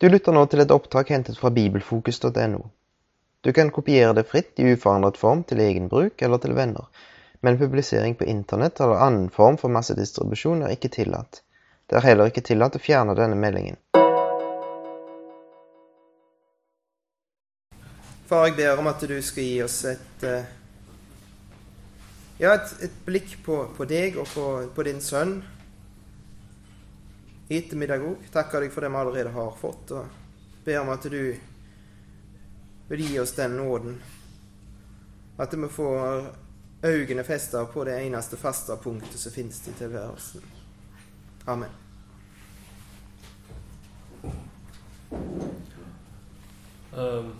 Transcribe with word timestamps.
Du 0.00 0.08
lytter 0.08 0.32
nå 0.32 0.46
til 0.48 0.62
et 0.62 0.70
opptak 0.72 1.10
hentet 1.12 1.36
fra 1.36 1.50
bibelfokus.no. 1.52 2.60
Du 3.44 3.50
kan 3.52 3.68
kopiere 3.68 4.14
det 4.16 4.22
fritt 4.30 4.56
i 4.56 4.70
uforandret 4.72 5.18
form 5.20 5.42
til 5.44 5.60
egen 5.60 5.90
bruk 5.92 6.22
eller 6.24 6.40
til 6.40 6.54
venner, 6.56 6.86
men 7.44 7.58
publisering 7.60 8.16
på 8.16 8.24
internett 8.24 8.80
eller 8.80 8.96
annen 9.04 9.26
form 9.28 9.58
for 9.60 9.68
massedistribusjon 9.68 10.64
er 10.64 10.72
ikke 10.72 10.88
tillatt. 10.94 11.42
Det 11.84 12.00
er 12.00 12.06
heller 12.06 12.32
ikke 12.32 12.46
tillatt 12.48 12.80
å 12.80 12.80
fjerne 12.80 13.18
denne 13.18 13.36
meldingen. 13.36 13.76
Far, 18.24 18.48
jeg 18.48 18.56
ber 18.56 18.80
om 18.80 18.88
at 18.88 19.04
du 19.04 19.18
skal 19.20 19.44
gi 19.50 19.62
oss 19.68 19.78
et 19.92 20.24
eh, 20.24 20.50
ja, 22.40 22.56
et, 22.56 22.76
et 22.88 23.00
blikk 23.04 23.36
på, 23.44 23.66
på, 23.76 23.84
deg 23.84 24.16
og 24.16 24.32
på, 24.32 24.50
på 24.72 24.88
din 24.88 25.04
sønn 25.04 25.42
i 27.50 27.58
ettermiddag 27.58 28.04
òg. 28.06 28.28
Takker 28.30 28.62
deg 28.62 28.70
for 28.70 28.86
det 28.86 28.92
vi 28.92 28.98
allerede 29.00 29.34
har 29.34 29.54
fått, 29.58 29.90
og 29.90 30.62
ber 30.64 30.78
om 30.84 30.92
at 30.94 31.08
du 31.10 31.22
vil 32.90 33.02
gi 33.02 33.18
oss 33.18 33.34
den 33.34 33.56
nåden. 33.58 33.98
At 35.36 35.54
vi 35.54 35.68
får 35.68 36.30
øynene 36.86 37.24
festa 37.26 37.64
på 37.66 37.84
det 37.84 37.98
eneste 38.04 38.38
faste 38.38 38.76
punktet 38.82 39.18
som 39.18 39.34
finnes 39.34 39.60
i 39.68 39.74
tilværelsen. 39.78 40.46
Amen. 41.50 41.74
Um, 46.94 47.34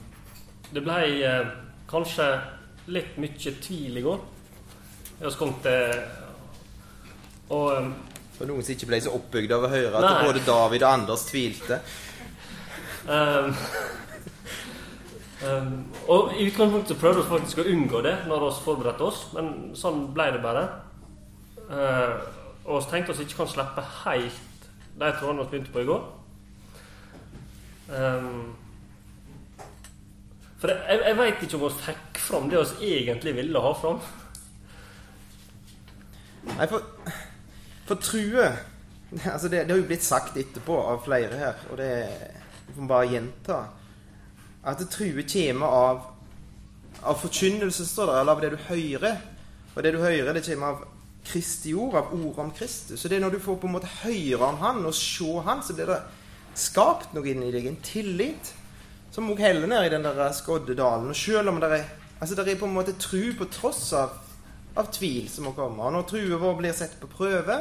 det 0.75 0.83
ble 0.83 1.01
uh, 1.23 1.55
kanskje 1.91 2.27
litt 2.91 3.15
mye 3.19 3.55
tvil 3.63 3.99
i 3.99 4.05
går. 4.05 4.21
Jeg 5.21 5.39
kom 5.39 5.55
til 5.63 5.99
Og 7.51 7.67
um, 7.77 7.95
For 8.41 8.49
noen 8.49 8.65
som 8.65 8.73
ikke 8.73 8.87
ble 8.89 8.99
så 9.05 9.11
oppbygd 9.13 9.51
av 9.53 9.67
å 9.67 9.69
høre 9.69 9.99
at 9.99 10.05
Nei. 10.07 10.29
både 10.31 10.41
David 10.47 10.81
og 10.87 10.95
Anders 10.95 11.27
tvilte. 11.29 11.77
Um, 13.05 13.51
um, 15.45 15.75
og 16.09 16.33
I 16.33 16.47
utgangspunktet 16.49 16.97
prøvde 17.03 17.21
vi 17.21 17.33
faktisk 17.35 17.61
å 17.61 17.67
unngå 17.69 18.01
det 18.09 18.15
når 18.31 18.47
vi 18.47 18.65
forberedte 18.65 19.05
oss, 19.05 19.27
men 19.37 19.53
sånn 19.77 20.07
ble 20.17 20.31
det 20.33 20.41
bare. 20.41 20.65
Uh, 21.69 22.17
og 22.65 22.81
vi 22.81 22.89
tenkte 22.95 23.13
oss 23.13 23.21
ikke 23.27 23.43
kan 23.43 23.53
slippe 23.53 23.85
helt 24.07 24.67
de 25.05 25.13
trådene 25.21 25.45
vi 25.45 25.53
begynte 25.53 25.77
på 25.77 25.85
i 25.85 25.91
går. 25.93 26.11
Um, 27.93 28.43
for 30.65 30.73
jeg, 30.73 31.05
jeg 31.11 31.21
veit 31.21 31.45
ikke 31.45 31.61
om 31.61 31.69
vi 31.69 31.89
fikk 31.91 32.25
fram 32.25 32.49
det 32.49 32.65
vi 32.81 32.95
egentlig 33.03 33.37
ville 33.43 33.69
ha 33.69 33.77
fram. 33.77 34.01
Nei, 36.57 36.65
for, 36.73 36.89
for 37.91 37.99
true 37.99 38.47
altså 39.33 39.49
det, 39.49 39.65
det, 39.67 39.75
har 39.75 39.81
jo 39.81 39.89
blitt 39.89 40.07
sagt 40.07 40.39
etterpå 40.39 40.77
av 40.87 41.03
flere 41.03 41.39
her, 41.39 41.63
og 41.71 41.81
det 41.81 41.91
får 42.77 42.87
bare 42.87 43.09
gjenta. 43.11 43.57
At 44.71 44.85
true 44.93 45.25
kommer 45.27 45.75
av, 45.75 46.05
av 47.03 47.19
forkynnelse, 47.19 47.89
står 47.89 48.07
det, 48.07 48.21
eller 48.21 48.37
av 48.37 48.45
det 48.45 48.53
du 48.55 48.61
hører. 48.69 49.19
Og 49.75 49.83
det 49.83 49.95
du 49.97 49.99
hører, 49.99 50.31
det 50.37 50.45
kommer 50.47 50.77
av 50.77 50.87
Kristi 51.27 51.75
ord, 51.75 51.99
av 51.99 52.15
ordet 52.15 52.45
om 52.45 52.55
Kristus. 52.55 53.01
Så 53.01 53.11
det 53.11 53.19
er 53.19 53.27
når 53.27 53.35
du 53.35 53.43
får 53.43 53.59
på 53.59 53.67
en 53.67 53.75
måte 53.75 53.91
høre 54.05 54.47
om 54.47 54.63
Han 54.63 54.87
og 54.87 54.95
se 54.95 55.43
Han, 55.45 55.67
så 55.67 55.75
blir 55.75 55.91
det 55.91 55.99
skapt 56.55 57.11
noe 57.17 57.27
inni 57.35 57.51
deg. 57.51 57.67
En 57.67 57.83
tillit. 57.83 58.55
Som 59.11 59.33
òg 59.35 59.43
heller 59.43 59.67
ned 59.67 59.89
i 59.89 59.95
den 59.97 60.07
der 60.07 60.31
skodde 60.39 60.79
dalen. 60.79 61.11
Og 61.11 61.19
selv 61.19 61.51
om 61.51 61.59
det 61.59 61.75
er, 61.81 61.87
altså 62.21 62.39
det 62.39 62.47
er 62.47 62.63
på 62.63 62.71
en 62.71 62.79
måte 62.79 62.95
tru 62.95 63.33
på 63.35 63.51
tross 63.51 63.89
av 63.99 64.15
av 64.79 64.91
tvil 64.95 65.29
som 65.31 65.49
må 65.49 65.55
komme. 65.57 65.83
Og 65.83 65.95
når 65.95 66.09
trua 66.09 66.41
vår 66.41 66.59
blir 66.61 66.77
sett 66.77 66.99
på 67.01 67.11
prøve, 67.11 67.61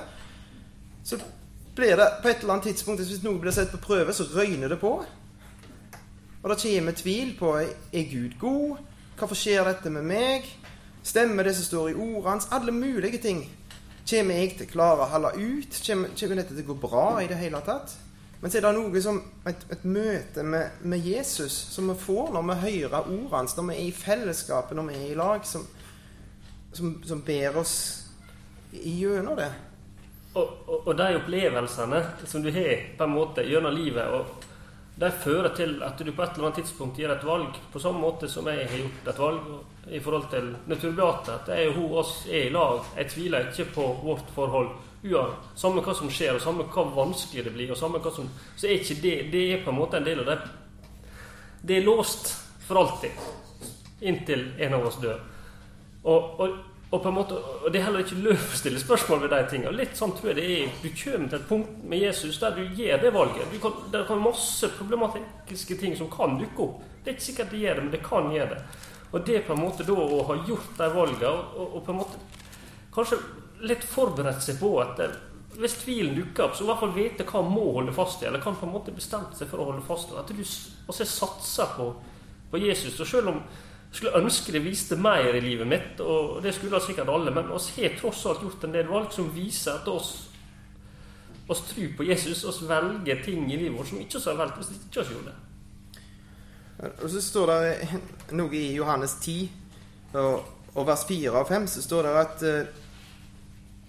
så 1.03 1.17
blir 1.75 1.97
det 1.97 2.07
på 2.21 2.29
et 2.29 2.41
eller 2.41 2.53
annet 2.53 2.69
tidspunkt 2.69 3.01
Hvis 3.01 3.23
noe 3.23 3.39
blir 3.39 3.55
sett 3.55 3.71
på 3.71 3.81
prøve, 3.81 4.13
så 4.13 4.27
røyner 4.33 4.69
det 4.69 4.79
på. 4.81 4.93
Og 6.39 6.49
det 6.49 6.59
kommer 6.61 6.91
tvil 6.95 7.35
på 7.39 7.55
er 7.59 8.11
Gud 8.11 8.37
god? 8.39 8.83
Hvorfor 9.19 9.35
skjer 9.35 9.65
dette 9.67 9.91
med 9.91 10.05
meg? 10.07 10.45
Stemmer 11.03 11.43
det 11.43 11.55
som 11.55 11.65
står 11.65 11.89
i 11.89 11.95
ordene 11.95 12.29
hans? 12.29 12.47
Alle 12.51 12.71
mulige 12.71 13.19
ting. 13.23 13.41
Kommer 14.09 14.39
jeg 14.39 14.55
til 14.57 14.67
å 14.67 14.71
klare 14.71 15.03
å 15.03 15.09
holde 15.11 15.33
ut? 15.37 15.81
Kommer 15.85 16.39
dette 16.39 16.53
til 16.53 16.63
å 16.63 16.69
gå 16.71 16.77
bra 16.87 17.07
i 17.23 17.27
det 17.27 17.39
hele 17.39 17.59
tatt? 17.65 17.97
Men 18.39 18.51
så 18.51 18.57
er 18.57 18.63
det 18.63 18.71
noe 18.77 19.01
som 19.03 19.17
et, 19.49 19.65
et 19.73 19.83
møte 19.83 20.43
med, 20.47 20.79
med, 20.87 21.03
Jesus 21.03 21.51
som 21.73 21.89
vi 21.91 21.95
får 21.99 22.31
når 22.31 22.45
vi 22.47 22.55
hører 22.61 23.01
ordene 23.01 23.33
hans, 23.33 23.57
når 23.57 23.67
vi 23.67 23.75
er 23.75 23.89
i 23.89 23.95
fellesskapet, 23.95 24.77
når 24.79 24.87
vi 24.87 24.95
er 24.95 25.09
i 25.09 25.17
lag. 25.19 25.43
som 25.45 25.67
som, 26.71 27.03
som 27.05 27.21
ber 27.21 27.57
oss 27.57 27.75
gjennom 28.71 29.35
det. 29.35 29.51
Og, 30.33 30.49
og, 30.67 30.87
og, 30.87 30.91
de 30.97 31.15
opplevelsene 31.17 32.03
som 32.29 32.43
du 32.43 32.51
har 32.53 32.83
på 32.97 33.07
en 33.07 33.15
måte 33.15 33.45
gjennom 33.47 33.73
livet, 33.73 34.05
og 34.13 34.45
de 34.99 35.09
fører 35.23 35.53
til 35.55 35.79
at 35.83 35.97
du 35.97 36.11
på 36.11 36.21
et 36.21 36.35
eller 36.35 36.49
annet 36.49 36.59
tidspunkt 36.59 36.99
gjør 36.99 37.15
et 37.15 37.25
valg 37.25 37.57
på 37.71 37.79
samme 37.79 38.01
måte 38.03 38.27
som 38.29 38.47
jeg 38.51 38.67
har 38.67 38.81
gjort 38.81 39.07
et 39.07 39.21
valg 39.23 39.93
i 39.95 40.01
forhold 40.03 40.27
til 40.33 40.51
Naturbeate. 40.67 41.37
At 41.39 41.49
er 41.55 41.63
jo 41.69 41.77
hun 41.77 41.97
oss 42.01 42.13
er 42.27 42.49
i 42.49 42.53
lag. 42.53 42.83
Jeg 42.97 43.11
tviler 43.13 43.47
ikke 43.47 43.69
på 43.77 43.87
vårt 44.03 44.33
forhold. 44.35 44.73
Uan, 45.07 45.31
samme 45.55 45.79
hva 45.81 45.95
som 45.95 46.11
skjer, 46.11 46.35
og 46.35 46.43
samme 46.43 46.65
hva 46.67 46.83
vanskelig 46.91 47.45
det 47.47 47.55
blir, 47.55 47.71
og 47.71 47.79
samme 47.79 48.01
hva 48.03 48.11
som, 48.11 48.27
så 48.59 48.67
er 48.67 48.81
ikke 48.81 48.99
det 48.99 49.15
Det 49.31 49.43
er 49.53 49.63
på 49.63 49.71
en 49.71 49.79
måte 49.79 49.97
en 49.97 50.07
del 50.07 50.19
av 50.25 50.33
det. 50.33 50.39
Det 51.63 51.77
er 51.77 51.87
låst 51.87 52.33
for 52.67 52.83
alltid. 52.83 53.15
Inntil 54.01 54.49
en 54.59 54.75
av 54.75 54.85
oss 54.91 54.99
dør. 54.99 55.23
Og, 56.03 56.39
og, 56.39 56.53
og, 56.91 57.01
på 57.01 57.09
en 57.09 57.15
måte, 57.15 57.37
og 57.37 57.71
det 57.71 57.81
er 57.81 57.87
heller 57.89 58.05
ikke 58.05 58.19
lov 58.23 58.39
å 58.39 58.57
stille 58.57 58.81
spørsmål 58.81 59.25
ved 59.25 59.33
de 59.35 59.41
tingene. 59.51 59.75
Litt 59.75 59.97
sånn 59.99 60.13
tror 60.17 60.31
jeg 60.31 60.39
det 60.39 60.45
er. 60.55 60.77
Du 60.81 60.89
kommer 61.01 61.31
til 61.31 61.39
et 61.39 61.49
punkt 61.49 61.81
med 61.91 62.03
Jesus 62.05 62.39
der 62.41 62.55
du 62.55 62.63
gjør 62.79 63.03
det 63.03 63.11
valget. 63.15 63.51
Du 63.51 63.59
kan, 63.63 63.75
det 63.91 64.05
kan 64.07 64.23
masse 64.23 64.71
problematiske 64.77 65.79
ting 65.81 65.97
som 65.99 66.11
kan 66.13 66.39
dukke 66.39 66.65
opp. 66.65 66.79
Det 67.03 67.11
er 67.11 67.17
ikke 67.17 67.27
sikkert 67.27 67.53
det 67.53 67.63
gjør 67.63 67.79
det, 67.79 67.85
men 67.85 67.93
det 67.93 68.03
kan 68.05 68.31
gjøre 68.33 68.55
det. 68.55 68.61
Og 69.09 69.25
det 69.25 69.43
på 69.47 69.55
en 69.55 69.63
måte 69.63 69.85
da 69.87 69.95
å 69.97 70.23
ha 70.27 70.37
gjort 70.47 70.75
de 70.77 70.89
valgene, 70.93 71.31
og, 71.57 71.65
og, 71.65 71.79
på 71.85 71.93
en 71.93 72.01
måte 72.03 72.19
kanskje 72.93 73.19
litt 73.69 73.83
forberedt 73.85 74.43
seg 74.43 74.59
på 74.61 74.71
at 74.83 75.01
hvis 75.59 75.79
tvilen 75.81 76.13
dukker 76.15 76.45
opp, 76.45 76.53
så 76.55 76.63
i 76.63 76.67
hvert 76.69 76.81
fall 76.83 76.93
vite 76.95 77.25
hva 77.27 77.41
må 77.43 77.65
holde 77.75 77.93
fast 77.95 78.21
i, 78.21 78.27
eller 78.29 78.41
kan 78.43 78.55
på 78.55 78.67
en 78.67 78.75
måte 78.75 78.93
bestemte 78.95 79.35
seg 79.35 79.49
for 79.49 79.59
å 79.59 79.71
holde 79.71 79.83
fast 79.83 80.13
i. 80.13 80.19
At 80.19 80.29
du 80.29 80.39
også 80.39 81.07
satser 81.09 81.73
på, 81.75 81.89
på 82.51 82.61
Jesus. 82.61 82.99
Og 83.01 83.09
selv 83.09 83.33
om 83.33 83.41
skulle 83.91 84.17
ønske 84.19 84.53
det 84.53 84.61
viste 84.63 84.97
mer 85.01 85.33
i 85.33 85.41
livet 85.41 85.67
mitt, 85.67 86.01
og 86.01 86.41
det 86.43 86.53
skulle 86.55 86.81
sikkert 86.83 87.09
alle, 87.09 87.33
men 87.33 87.49
oss 87.51 87.71
har 87.77 87.95
tross 87.97 88.25
alt 88.29 88.43
gjort 88.45 88.63
en 88.67 88.75
del 88.75 88.89
valg 88.89 89.13
som 89.13 89.31
viser 89.33 89.79
at 89.79 89.87
oss, 89.89 90.11
oss 91.49 91.63
tror 91.71 91.95
på 91.97 92.05
Jesus, 92.05 92.43
oss 92.45 92.61
velger 92.69 93.23
ting 93.25 93.47
i 93.49 93.57
livet 93.57 93.77
vårt 93.77 93.89
som 93.89 94.01
ikke 94.01 94.19
oss 94.19 94.27
har 94.29 94.37
valgt 94.37 94.59
hvis 94.59 94.75
ikke 94.77 95.01
har 95.01 95.13
gjort 95.15 95.31
det. 95.31 95.37
Og 97.03 97.09
så 97.11 97.21
står 97.21 97.49
det 97.51 98.01
noe 98.37 98.55
i 98.55 98.75
Johannes 98.77 99.17
10, 99.19 99.49
og, 100.13 100.45
og 100.75 100.85
vers 100.87 101.07
4 101.09 101.33
og 101.33 101.49
5, 101.49 101.65
så 101.73 101.81
står 101.83 102.05
det 102.05 102.13
at 102.21 102.45
uh, 102.45 102.85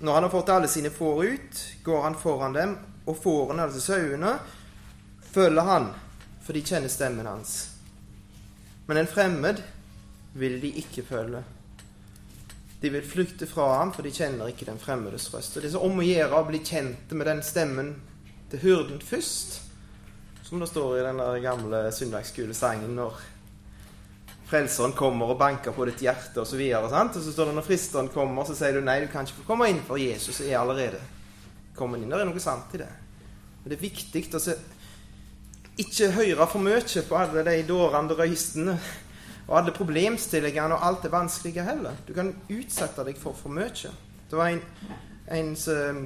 når 0.00 0.16
han 0.16 0.26
har 0.26 0.32
fått 0.32 0.48
alle 0.54 0.68
sine 0.72 0.90
får 0.90 1.20
ut, 1.24 1.60
går 1.84 2.02
han 2.02 2.16
foran 2.18 2.56
dem, 2.56 2.72
og 3.06 3.18
fårene, 3.20 3.66
altså 3.68 3.82
sauene, 3.84 4.32
følger 5.30 5.68
han, 5.68 5.90
for 6.40 6.56
de 6.56 6.64
kjenner 6.64 6.90
stemmen 6.90 7.28
hans. 7.28 7.52
Men 8.88 9.02
en 9.02 9.10
fremmed 9.10 9.60
vil 10.34 10.60
de 10.62 10.70
ikke 10.82 11.02
følge. 11.06 11.42
De 12.82 12.90
vil 12.90 13.04
flykte 13.04 13.46
fra 13.46 13.66
ham, 13.78 13.90
for 13.92 14.06
de 14.06 14.12
kjenner 14.14 14.48
ikke 14.48 14.68
den 14.68 14.78
fremmedes 14.80 15.28
røst. 15.34 15.56
Og 15.56 15.62
Det 15.62 15.68
er 15.68 15.74
så 15.76 15.82
om 15.84 15.98
å 16.00 16.06
gjøre 16.06 16.38
å 16.38 16.46
bli 16.48 16.62
kjent 16.64 17.12
med 17.12 17.28
den 17.28 17.42
stemmen 17.44 17.90
til 18.50 18.62
hyrden 18.62 19.02
først, 19.04 19.60
som 20.46 20.62
det 20.62 20.70
står 20.70 20.96
i 20.98 21.04
den 21.04 21.20
gamle 21.44 21.84
søndagsskolesangen 21.94 22.96
når 22.96 23.20
Frelseren 24.50 24.96
kommer 24.98 25.30
og 25.30 25.38
banker 25.38 25.70
på 25.70 25.84
ditt 25.86 26.00
hjerte, 26.02 26.42
osv. 26.42 26.58
Og, 26.58 26.88
så 26.90 27.02
og 27.04 27.18
så 27.22 27.32
står 27.32 27.50
det 27.50 27.52
når 27.54 27.66
fristeren 27.68 28.08
kommer, 28.10 28.42
så 28.42 28.56
sier 28.58 28.74
du 28.74 28.82
nei, 28.82 28.96
du 29.04 29.06
kan 29.06 29.22
ikke 29.22 29.44
få 29.44 29.52
komme 29.52 29.68
inn, 29.70 29.78
for 29.86 30.00
Jesus 30.00 30.40
er 30.42 30.56
allerede 30.58 30.98
kommet 31.78 32.02
inn. 32.02 32.10
Det 32.10 32.18
er 32.18 32.26
noe 32.26 32.42
sant 32.42 32.74
i 32.74 32.80
det. 32.82 32.88
Men 33.60 33.70
Det 33.70 33.76
er 33.76 33.84
viktig 33.84 34.24
å 34.34 34.40
se, 34.42 34.56
ikke 35.78 36.10
høre 36.16 36.48
for 36.50 36.66
mye 36.66 36.82
på 36.82 37.20
alle 37.20 37.46
de 37.46 37.54
dårende 37.68 38.18
røystene 38.18 38.74
og 39.50 39.58
alle 39.58 39.74
problemstillingene 39.74 40.76
og 40.76 40.86
alt 40.86 41.02
det 41.02 41.10
vanskelige 41.12 41.66
heller. 41.66 41.98
Du 42.06 42.14
kan 42.14 42.30
utsette 42.48 43.04
deg 43.06 43.18
for 43.18 43.34
for 43.34 43.50
mye. 43.50 43.90
Det 44.30 44.38
var 44.38 44.52
en, 44.54 44.62
en 45.26 45.54
som 45.58 46.04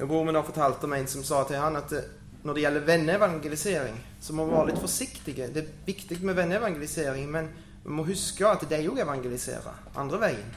Broren 0.00 0.26
min 0.26 0.34
har 0.34 0.84
om 0.84 0.92
en 0.92 1.06
som 1.06 1.22
sa 1.24 1.44
til 1.44 1.60
han 1.60 1.76
at 1.76 1.90
det, 1.92 2.02
når 2.42 2.54
det 2.54 2.62
gjelder 2.62 2.86
venneevangelisering, 2.88 3.96
så 4.20 4.32
må 4.32 4.46
vi 4.46 4.54
være 4.54 4.70
litt 4.70 4.80
forsiktige. 4.80 5.50
Det 5.52 5.60
er 5.60 5.72
viktig 5.86 6.22
med 6.24 6.38
venneevangelisering, 6.38 7.26
men 7.30 7.50
vi 7.84 7.92
må 7.92 8.04
huske 8.08 8.48
at 8.48 8.64
de 8.68 8.78
òg 8.88 9.02
evangeliserer 9.04 9.90
andre 10.00 10.20
veien. 10.22 10.54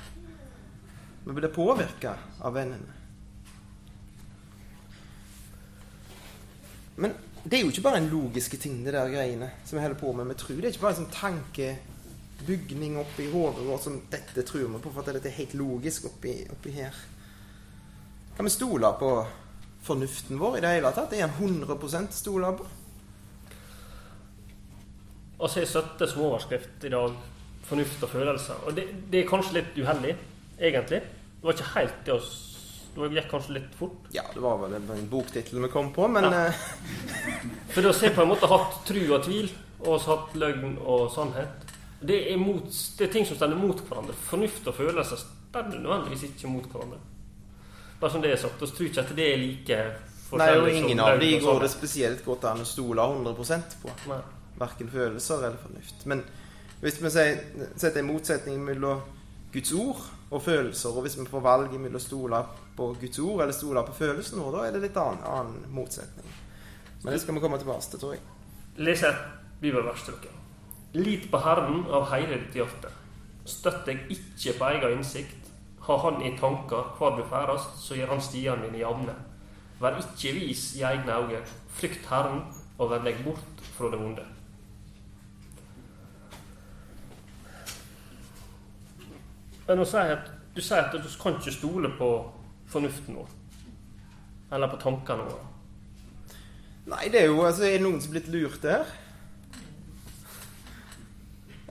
Vi 1.26 1.36
blir 1.36 1.52
påvirka 1.52 2.16
av 2.40 2.56
vennene. 2.56 3.02
Men 6.96 7.16
det 7.44 7.58
er 7.58 7.66
jo 7.66 7.72
ikke 7.74 7.84
bare 7.84 8.00
en 8.00 8.10
logiske 8.12 8.58
ting, 8.58 8.86
det 8.86 8.94
der 8.96 9.10
greiene 9.12 9.50
som 9.66 9.78
vi 9.78 9.82
holder 9.84 10.00
på 10.00 10.14
med 10.14 10.26
med 10.26 10.38
tror 10.40 10.56
Det 10.56 10.66
er 10.66 10.72
ikke 10.72 10.86
bare 10.86 10.96
en 10.96 11.02
sånn 11.02 11.18
tankebygning 11.18 12.96
oppi 13.02 13.28
hodet 13.32 13.66
vårt 13.68 13.84
som 13.84 13.98
dette 14.12 14.46
tror 14.48 14.70
vi 14.70 14.80
på, 14.80 14.92
for 14.92 15.02
at 15.02 15.18
dette 15.18 15.28
er 15.28 15.40
helt 15.42 15.54
logisk 15.60 16.06
oppi, 16.08 16.38
oppi 16.52 16.72
her. 16.72 16.96
Kan 18.38 18.48
vi 18.48 18.54
stole 18.54 18.94
på 19.00 19.12
fornuften 19.84 20.40
vår 20.40 20.58
i 20.58 20.64
det 20.64 20.72
hele 20.78 20.94
tatt? 20.96 21.14
Er 21.14 21.28
den 21.28 21.60
100 21.68 22.08
stola 22.16 22.54
på? 22.56 22.66
Og 25.40 25.50
så 25.50 25.60
er 25.60 25.66
17 25.66 26.08
som 26.08 26.22
overskrift 26.24 26.88
i 26.88 26.90
dag. 26.90 27.12
Fornuft 27.64 28.04
og 28.04 28.10
følelser. 28.10 28.56
Og 28.68 28.76
det, 28.76 28.88
det 29.12 29.20
er 29.20 29.28
kanskje 29.28 29.60
litt 29.60 29.78
uheldig, 29.78 30.16
egentlig. 30.60 31.00
Det 31.04 31.44
var 31.44 31.54
ikke 31.54 31.74
helt 31.76 32.02
det 32.06 32.14
oss 32.14 32.53
Det 32.94 33.10
gikk 33.16 33.30
kanskje 33.32 33.56
litt 33.58 33.76
fort. 33.78 34.10
Ja, 34.14 34.24
det 34.34 34.42
var 34.44 34.60
vel 34.62 34.76
en 34.78 35.08
boktittel 35.10 35.62
vi 35.64 35.70
kom 35.74 35.92
på, 35.94 36.08
men 36.08 36.24
Ja. 36.24 36.46
eh, 36.48 36.54
For 37.74 37.82
da 37.82 37.92
har 37.92 38.08
jeg 38.08 38.16
på 38.16 38.22
en 38.22 38.30
måte 38.30 38.50
hatt 38.52 38.86
tru 38.86 39.02
og 39.16 39.24
tvil, 39.26 39.50
og 39.84 40.02
hatt 40.02 40.36
løgn 40.36 40.78
og 40.78 41.10
sannhet. 41.12 41.72
Det 42.04 42.20
er, 42.34 42.38
mot, 42.38 42.68
det 42.98 43.08
er 43.08 43.12
ting 43.12 43.26
som 43.26 43.38
står 43.40 43.56
mot 43.56 43.80
hverandre. 43.88 44.14
Fornuft 44.28 44.68
og 44.68 44.76
følelser 44.76 45.18
står 45.24 45.70
nødvendigvis 45.72 46.24
ikke 46.30 46.52
mot 46.52 46.66
hverandre. 46.72 47.00
Bare 48.00 48.12
som 48.12 48.22
det 48.22 48.34
er 48.34 48.42
sagt. 48.42 48.62
Vi 48.62 48.68
tror 48.68 48.90
ikke 48.90 49.04
at 49.06 49.16
det 49.16 49.28
er 49.34 49.38
like 49.40 49.78
Nei, 50.34 50.50
og 50.58 50.66
forskjellig 50.66 50.74
som 50.74 50.84
ingen 50.84 51.00
av 51.00 51.20
de 51.22 51.32
går 51.40 51.60
det 51.62 51.70
spesielt 51.72 52.24
godt 52.26 52.48
an 52.50 52.64
å 52.64 52.68
stole 52.68 53.06
100 53.06 53.78
på. 53.82 53.94
Nei. 54.10 54.20
Verken 54.60 54.90
følelser 54.92 55.46
eller 55.48 55.60
fornuft. 55.62 56.06
Men 56.10 56.24
hvis 56.82 57.00
vi 57.02 57.12
sier, 57.14 57.40
setter 57.78 58.02
en 58.02 58.10
motsetning 58.12 58.60
mellom 58.66 59.02
Guds 59.54 59.72
ord 59.78 60.02
og 60.34 60.42
følelser, 60.42 60.90
og 60.90 61.06
hvis 61.06 61.18
vi 61.20 61.26
får 61.30 61.44
valg 61.46 61.74
mellom 61.78 62.00
å 62.00 62.02
stole 62.02 62.40
på 62.78 62.90
Guds 63.02 63.20
ord 63.22 63.44
eller 63.44 63.56
stole 63.56 63.84
på 63.86 63.98
følelsen 63.98 64.42
vår, 64.42 64.56
da 64.56 64.64
er 64.66 64.76
det 64.76 64.82
litt 64.88 64.98
annen, 64.98 65.22
annen 65.30 65.76
motsetning. 65.76 66.30
Men 67.04 67.14
det 67.14 67.22
skal 67.22 67.38
vi 67.38 67.44
komme 67.44 67.60
tilbake 67.62 67.86
til, 67.92 68.02
tror 68.02 68.16
jeg. 68.16 68.24
Les 68.82 69.04
et 69.06 69.26
bibelvers 69.62 70.06
til 70.08 70.18
dere. 70.24 70.40
Lit 70.94 71.30
på 71.32 71.42
Herren 71.42 71.86
av 71.94 72.08
hele 72.12 72.40
ditt 72.42 72.58
hjerte. 72.58 72.90
Støtt 73.50 73.84
deg 73.88 74.06
ikke 74.14 74.58
på 74.60 74.70
egen 74.72 74.98
innsikt. 74.98 75.50
Ha 75.84 75.98
Han 76.00 76.22
i 76.24 76.32
tanker 76.40 76.94
hvor 76.98 77.18
du 77.18 77.24
ferdast, 77.28 77.76
så 77.84 77.98
gjør 77.98 78.16
Han 78.16 78.22
stiene 78.24 78.70
dine 78.70 78.80
jevne. 78.80 79.16
Vær 79.82 80.00
ikke 80.00 80.36
vis 80.38 80.70
i 80.80 80.86
egne 80.88 81.18
øyne. 81.20 81.42
Frykt 81.76 82.08
Herren, 82.10 82.46
og 82.80 82.94
vend 82.94 83.10
deg 83.10 83.20
bort 83.26 83.66
fra 83.76 83.92
det 83.92 84.00
vonde. 84.00 84.24
Men 89.68 89.86
sier 89.88 90.18
at 90.18 90.32
du 90.54 90.62
sier 90.62 90.86
at 90.86 90.94
du 90.94 91.10
kan 91.22 91.40
ikke 91.40 91.56
stole 91.56 91.90
på 91.98 92.10
fornuften 92.70 93.18
vår. 93.18 93.32
Eller 94.54 94.70
på 94.70 94.82
tankene 94.82 95.26
våre. 95.26 95.48
Nei, 96.92 97.08
det 97.10 97.24
er 97.24 97.32
jo 97.32 97.46
altså, 97.46 97.64
Er 97.66 97.78
det 97.78 97.86
noen 97.86 98.02
som 98.04 98.12
er 98.12 98.18
blitt 98.18 98.34
lurt 98.34 98.62
der? 98.62 98.84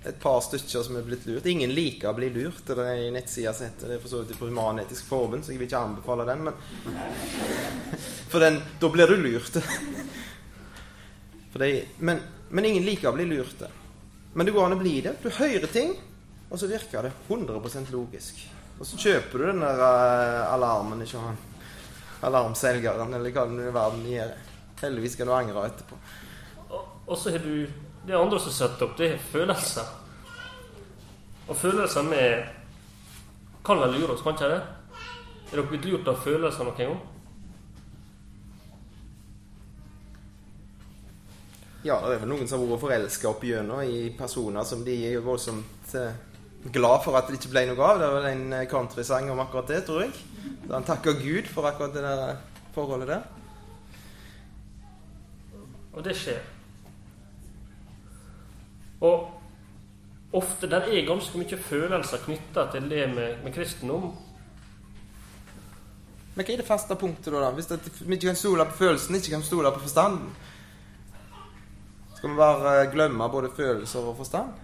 Et 0.02 0.16
par 0.18 0.40
stykker 0.42 0.82
som 0.82 0.96
er 0.98 1.04
blitt 1.06 1.28
lurt. 1.28 1.46
Ingen 1.46 1.70
liker 1.76 2.10
å 2.10 2.16
bli 2.16 2.32
lurt. 2.34 2.64
Det 2.66 2.74
er 2.74 3.04
en 3.04 3.14
nettside 3.14 3.52
som 3.54 3.76
det 3.84 3.92
er 3.94 4.02
for 4.02 4.10
så 4.10 4.22
vidt 4.24 4.40
på 4.40 4.48
Human-Etisk 4.48 5.06
Forbund, 5.06 5.44
så 5.46 5.52
jeg 5.52 5.60
vil 5.60 5.68
ikke 5.68 5.82
anbefale 5.84 6.26
den. 6.26 6.48
Men 6.48 6.56
For 8.32 8.42
den, 8.42 8.58
da 8.82 8.90
blir 8.90 9.12
du 9.12 9.20
lurt. 9.20 9.60
Det, 11.52 11.68
men, 12.00 12.18
men 12.48 12.66
ingen 12.66 12.86
liker 12.88 13.12
å 13.12 13.14
bli 13.14 13.28
lurt. 13.30 13.62
Men 14.32 14.48
det 14.48 14.56
går 14.56 14.66
an 14.66 14.74
å 14.74 14.80
bli 14.80 14.96
det. 15.04 15.18
Du 15.22 15.28
hører 15.36 15.70
ting, 15.70 15.92
og 16.52 16.60
så 16.60 16.69
virker 16.69 17.06
det 17.06 17.12
100% 17.28 17.90
logisk. 17.94 18.43
Og 18.78 18.84
så 18.87 18.99
kjøper 19.00 19.38
du 19.38 19.46
den 19.46 19.62
der 19.64 19.81
eh, 19.81 20.52
alarmen 20.52 21.00
ikke 21.00 21.20
han 21.22 21.38
alarmselgeren, 22.22 23.14
eller 23.16 23.32
hva 23.32 23.46
den 23.49 23.62
i 23.64 23.72
verden 23.72 24.02
gjør. 24.06 24.34
Heldigvis 24.82 25.16
skal 25.16 25.31
du 25.31 25.32
angre 25.34 25.64
etterpå. 25.70 25.96
Og, 26.69 26.82
og 27.06 27.16
så 27.19 27.32
har 27.32 27.40
du 27.43 27.64
det 28.06 28.19
andre 28.19 28.40
som 28.43 28.52
setter 28.52 28.84
opp, 28.84 28.99
det 28.99 29.14
er 29.14 29.25
følelser. 29.32 29.88
Og 31.49 31.56
følelser 31.56 32.04
med 32.06 32.44
kan 33.64 33.81
vel 33.81 33.96
lure 33.96 34.12
oss, 34.12 34.22
kan 34.26 34.37
ikke 34.37 34.50
det? 34.52 34.60
Er 35.52 35.56
dere 35.56 35.69
blitt 35.70 35.88
lurt 35.88 36.10
av 36.10 36.20
følelser 36.20 36.69
noen 36.69 36.78
gang? 36.82 37.00
Ja, 41.82 41.96
det 42.05 42.19
er 42.19 42.20
vel 42.22 42.31
noen 42.31 42.46
som 42.50 42.60
har 42.60 42.75
vært 42.75 42.84
forelska 42.84 43.31
opp 43.32 43.43
gjennom 43.46 43.81
i 43.82 44.12
personer 44.19 44.66
som 44.69 44.84
de 44.87 44.94
er 45.08 45.25
voldsomt 45.25 45.96
eh, 45.98 46.20
glad 46.70 47.02
for 47.04 47.16
at 47.18 47.26
det 47.26 47.40
ikke 47.40 47.50
ble 47.54 47.66
noe 47.70 47.86
av. 47.86 48.00
Det 48.00 48.08
var 48.14 48.28
en 48.30 48.44
eh, 48.54 48.68
countrysang 48.70 49.30
om 49.32 49.42
akkurat 49.42 49.70
det, 49.72 49.82
tror 49.86 50.04
jeg. 50.04 50.14
Da 50.68 50.76
han 50.76 50.86
takker 50.86 51.18
Gud 51.18 51.50
for 51.50 51.66
akkurat 51.66 51.94
det 51.94 52.04
der 52.06 52.36
forholdet 52.74 53.08
der. 53.08 53.22
Og 55.92 56.04
det 56.04 56.16
skjer. 56.16 56.40
Og 59.02 59.30
ofte 60.32 60.70
der 60.70 60.86
er 60.86 61.08
ganske 61.08 61.38
mye 61.38 61.58
følelser 61.58 62.22
knytta 62.22 62.68
til 62.72 62.86
det 62.90 63.08
med, 63.12 63.42
med 63.42 63.54
kristendom. 63.54 64.12
Men 66.32 66.46
hva 66.46 66.54
er 66.54 66.62
det 66.62 66.68
faste 66.68 66.96
punktet, 66.96 67.28
da? 67.34 67.42
da? 67.42 67.50
Hvis 67.52 67.68
vi 68.00 68.14
ikke 68.16 68.30
kan 68.30 68.38
stole 68.38 68.64
på 68.70 68.78
følelsen, 68.86 69.18
ikke 69.18 69.34
kan 69.34 69.44
stole 69.44 69.72
på 69.74 69.82
forstanden? 69.84 70.30
Skal 72.16 72.30
vi 72.30 72.38
bare 72.38 72.76
eh, 72.80 72.92
glemme 72.92 73.28
både 73.28 73.50
følelser 73.56 74.06
og 74.06 74.16
forstand? 74.16 74.54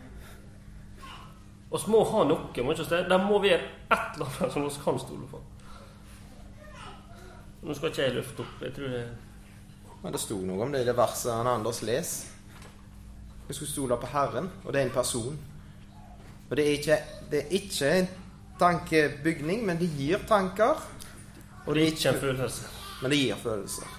Vi 1.70 1.78
må 1.92 2.00
ha 2.10 2.24
noe. 2.24 2.64
må 2.64 2.72
ikke. 2.72 3.04
Det 3.08 3.20
må 3.20 3.38
være 3.42 3.60
et 3.92 4.14
eller 4.16 4.26
annet 4.26 4.52
som 4.52 4.64
vi 4.64 4.70
kan 4.84 5.00
stole 5.02 5.28
på. 5.28 5.40
Nå 7.62 7.74
skal 7.74 7.90
ikke 7.90 8.02
jeg 8.06 8.14
løfte 8.14 8.44
opp. 8.44 8.62
Jeg 8.62 8.74
tror 8.76 8.94
det 8.94 9.06
Men 10.02 10.14
det 10.14 10.20
sto 10.22 10.38
noe 10.46 10.62
om 10.62 10.72
det 10.72 10.84
i 10.84 10.86
det 10.86 10.94
verset 10.96 11.32
han 11.34 11.50
Anders 11.50 11.82
les. 11.82 12.12
Vi 13.48 13.54
skulle 13.54 13.70
stole 13.70 13.96
på 13.98 14.06
Herren, 14.12 14.50
og 14.64 14.72
det 14.72 14.80
er 14.80 14.86
en 14.86 14.94
person. 14.94 15.38
Og 16.50 16.56
det 16.56 16.64
er 16.64 16.76
ikke, 16.78 16.98
det 17.30 17.38
er 17.40 17.54
ikke 17.58 17.90
en 17.98 18.08
tankebygning, 18.60 19.64
men 19.66 19.80
det 19.80 19.88
gir 19.96 20.22
tanker. 20.28 20.78
Og 21.66 21.74
det 21.74 21.82
er 21.82 21.86
ikke 21.86 22.12
en 22.12 22.20
følelse. 22.20 22.68
Men 23.02 23.10
det 23.10 23.18
gir 23.18 23.40
følelser. 23.42 23.96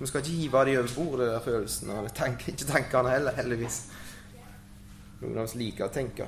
Vi 0.00 0.06
skal 0.06 0.20
ikke 0.20 0.30
hive 0.30 0.64
de 0.66 0.78
over 0.78 0.94
bordet, 0.96 1.42
følelsene. 1.42 1.98
Eller 1.98 2.10
tank, 2.10 2.48
ikke 2.48 2.64
tankene 2.64 3.10
heller, 3.10 3.34
heldigvis. 3.36 3.82
Noen 5.22 5.38
av 5.38 5.46
oss 5.46 5.56
liker 5.58 5.86
å 5.86 5.92
tenke. 5.94 6.26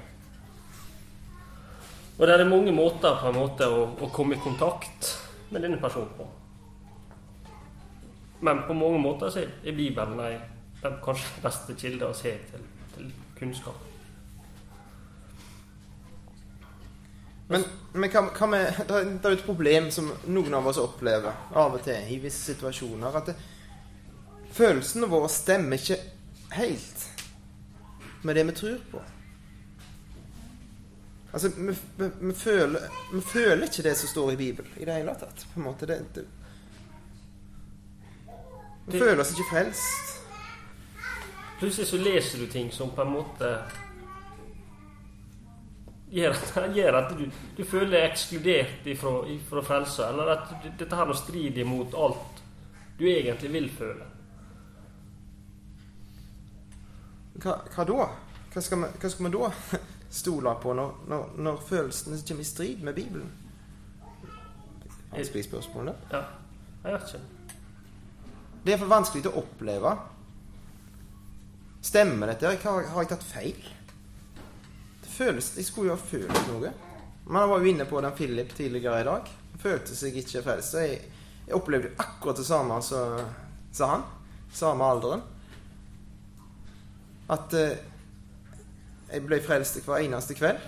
Og 2.15 2.27
det 2.29 2.35
er 2.37 2.47
mange 2.47 2.73
måter 2.75 3.17
på 3.19 3.31
en 3.31 3.39
måte 3.41 3.67
å, 3.67 3.89
å 3.99 4.11
komme 4.15 4.37
i 4.37 4.43
kontakt 4.43 5.09
med 5.51 5.65
denne 5.67 5.81
personen 5.83 6.13
på. 6.15 6.29
Men 8.45 8.63
på 8.69 8.77
mange 8.77 9.01
måter 9.03 9.33
så 9.33 9.43
er 9.43 9.75
Bibelen 9.75 10.21
ei, 10.23 10.37
den 10.83 11.01
kanskje 11.03 11.43
beste 11.43 11.75
kilde 11.81 12.07
å 12.07 12.15
se 12.15 12.37
til, 12.51 12.63
til 12.95 13.11
kunnskap. 13.39 13.91
Men, 17.49 17.65
men 17.93 18.13
hva, 18.13 18.23
hva 18.31 18.49
med, 18.49 18.79
det, 18.79 18.95
er, 18.95 19.11
det 19.21 19.33
jo 19.33 19.39
et 19.39 19.47
problem 19.49 19.91
som 19.93 20.13
noen 20.33 20.55
av 20.57 20.71
oss 20.71 20.81
opplever 20.81 21.51
av 21.53 21.77
og 21.77 21.83
til 21.85 22.15
i 22.15 22.21
visse 22.23 22.53
situasjoner. 22.53 23.19
At 23.19 23.33
det, 23.33 23.35
følelsene 24.55 25.11
våre 25.11 25.33
stemmer 25.33 25.83
ikke 25.83 25.99
helt 26.55 27.05
med 28.25 28.35
det 28.37 28.45
vi 28.49 28.53
tror 28.57 28.79
på. 28.91 29.03
Altså, 31.35 31.49
vi, 31.57 31.75
vi, 31.99 32.09
vi, 32.21 32.33
føler, 32.39 32.81
vi 33.13 33.21
føler 33.21 33.67
ikke 33.67 33.83
det 33.83 33.97
som 33.99 34.09
står 34.13 34.33
i 34.33 34.37
Bibelen 34.39 34.71
i 34.79 34.85
det 34.87 34.95
hele 35.01 35.15
tatt. 35.19 35.47
på 35.55 35.61
en 35.61 35.65
måte. 35.67 35.87
Det, 35.91 35.97
det, 36.15 36.27
vi 38.87 38.93
Det- 38.93 39.01
føler 39.01 39.21
oss 39.25 39.33
ikke 39.35 39.49
frelst. 39.51 40.21
Plutselig 41.59 41.87
så 41.89 41.97
leser 41.97 42.39
du 42.39 42.47
ting 42.53 42.71
som 42.73 42.91
på 42.91 43.03
en 43.03 43.13
måte 43.15 43.51
gjør 46.15 46.35
gjør 46.79 46.99
at 47.01 47.13
du, 47.19 47.25
du 47.57 47.65
føler 47.67 47.91
deg 47.97 48.07
ekskludert 48.13 48.87
ifra, 48.87 49.15
ifra 49.35 49.63
frelsa, 49.67 50.09
eller 50.13 50.35
at 50.37 50.53
du, 50.63 50.69
dette 50.79 50.97
her 50.99 51.13
strider 51.19 51.63
imot 51.65 51.95
alt 51.99 52.43
du 52.99 53.07
egentlig 53.11 53.51
vil 53.53 53.71
føle. 53.75 54.07
Hva, 57.43 57.59
hva 57.75 57.87
da? 57.89 58.07
Hva 58.55 58.63
skal, 58.63 58.85
vi, 58.85 58.91
hva 59.03 59.11
skal 59.11 59.27
vi 59.27 59.33
da 59.35 59.49
stole 60.21 60.55
på 60.63 60.75
når, 60.79 60.93
når, 61.11 61.31
når 61.43 61.63
følelsene 61.69 62.21
kommer 62.23 62.47
i 62.47 62.49
strid 62.49 62.85
med 62.87 62.95
Bibelen? 62.95 63.33
Vanskelig 65.15 65.45
spørsmål, 65.47 65.91
det. 65.91 65.97
Ja, 66.11 66.23
jeg 66.85 66.95
vet 66.95 67.15
ikke. 67.15 67.55
Det 68.65 68.75
er 68.75 68.81
for 68.81 68.91
vanskelig 68.91 69.31
å 69.31 69.39
oppleve. 69.43 69.93
Stemmer 71.85 72.33
dette? 72.33 72.55
Har, 72.65 72.87
har 72.95 73.05
jeg 73.05 73.11
tatt 73.13 73.27
feil? 73.29 73.67
Det 75.05 75.11
føles 75.13 75.51
Jeg 75.59 75.67
skulle 75.69 75.93
jo 75.93 75.99
ha 75.99 76.01
følt 76.01 76.49
noe. 76.49 76.73
Man 77.27 77.51
var 77.51 77.61
jo 77.61 77.71
inne 77.71 77.87
på 77.89 78.01
den 78.01 78.17
Philip 78.17 78.55
tidligere 78.57 79.03
i 79.03 79.07
dag. 79.07 79.29
Han 79.53 79.63
følte 79.63 79.97
seg 79.97 80.17
ikke 80.21 80.43
frelst. 80.47 80.73
Så 80.75 80.83
Jeg, 80.87 81.03
jeg 81.45 81.59
opplevde 81.59 81.93
akkurat 81.99 82.41
det 82.41 82.47
samme 82.49 82.81
som 82.83 83.21
han. 83.85 84.07
Samme 84.55 84.89
alderen. 84.89 85.23
At 87.33 87.55
eh, 87.57 87.77
jeg 89.11 89.25
ble 89.25 89.41
frelst 89.45 89.79
hver 89.85 90.03
eneste 90.05 90.37
kveld. 90.37 90.61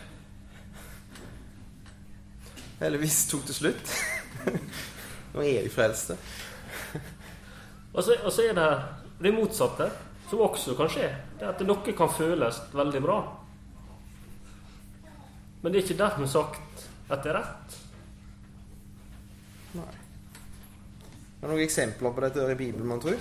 Heldigvis 2.80 3.22
tok 3.30 3.46
det 3.48 3.56
slutt. 3.56 3.94
Nå 5.32 5.42
er 5.42 5.62
jeg 5.62 5.72
frelst. 5.72 6.12
Og 7.96 8.04
så, 8.04 8.16
og 8.22 8.32
så 8.32 8.44
er 8.44 8.56
det 8.56 8.68
det 9.24 9.32
motsatte, 9.32 9.88
som 10.28 10.44
også 10.44 10.76
kan 10.76 10.90
skje. 10.92 11.08
Det 11.38 11.46
er 11.46 11.54
at 11.54 11.64
noe 11.64 11.96
kan 11.96 12.12
føles 12.12 12.60
veldig 12.76 13.02
bra. 13.04 13.18
Men 15.62 15.72
det 15.72 15.80
er 15.80 15.86
ikke 15.86 15.98
dermed 16.02 16.30
sagt 16.30 16.84
at 17.08 17.24
det 17.24 17.32
er 17.32 17.38
rett. 17.40 17.78
Nei. 19.76 19.94
Det 21.36 21.44
er 21.44 21.52
noen 21.52 21.64
eksempler 21.64 22.12
på 22.12 22.24
dette 22.24 22.44
i 22.52 22.58
Bibelen, 22.58 22.88
man 22.88 23.00
tror. 23.00 23.16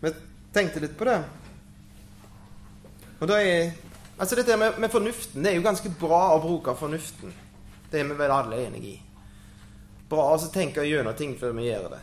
Vi 0.00 0.12
tenkte 0.54 0.82
litt 0.82 0.96
på 0.98 1.08
det. 1.08 1.18
Og 3.20 3.28
da 3.28 3.38
er 3.44 3.70
Altså 4.20 4.36
dette 4.36 4.56
med, 4.60 4.74
med 4.76 4.90
fornuften, 4.92 5.40
det 5.40 5.48
er 5.48 5.54
jo 5.56 5.62
ganske 5.64 5.90
bra 5.96 6.34
å 6.34 6.40
bruke 6.42 6.74
fornuften. 6.76 7.32
Det 7.88 8.02
er 8.02 8.10
vi 8.10 8.16
vel 8.18 8.34
alle 8.34 8.58
enige 8.66 8.90
i. 8.90 8.98
Bra 10.12 10.26
å 10.34 10.50
tenke 10.52 10.84
gjennom 10.84 11.16
ting 11.16 11.32
før 11.40 11.54
vi 11.56 11.70
gjør 11.70 11.86
det. 11.94 12.00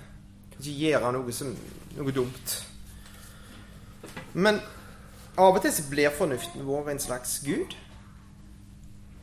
Ikke 0.55 0.73
gjøre 0.79 1.11
noe, 1.13 1.35
som, 1.37 1.51
noe 1.93 2.15
dumt. 2.15 2.55
Men 4.33 4.57
av 5.37 5.59
og 5.59 5.61
til 5.61 5.75
så 5.77 5.85
blir 5.91 6.17
fornuften 6.17 6.65
vår 6.65 6.89
en 6.95 7.03
slags 7.05 7.37
gud. 7.45 7.77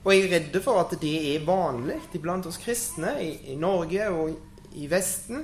Og 0.05 0.15
jeg 0.15 0.29
er 0.29 0.33
redd 0.37 0.63
for 0.63 0.79
at 0.85 0.95
det 1.03 1.15
er 1.33 1.47
vanlig 1.49 1.99
iblant 2.15 2.47
oss 2.47 2.63
kristne 2.63 3.17
i, 3.25 3.33
i 3.51 3.59
Norge 3.59 4.07
og 4.15 4.77
i 4.79 4.87
Vesten. 4.87 5.43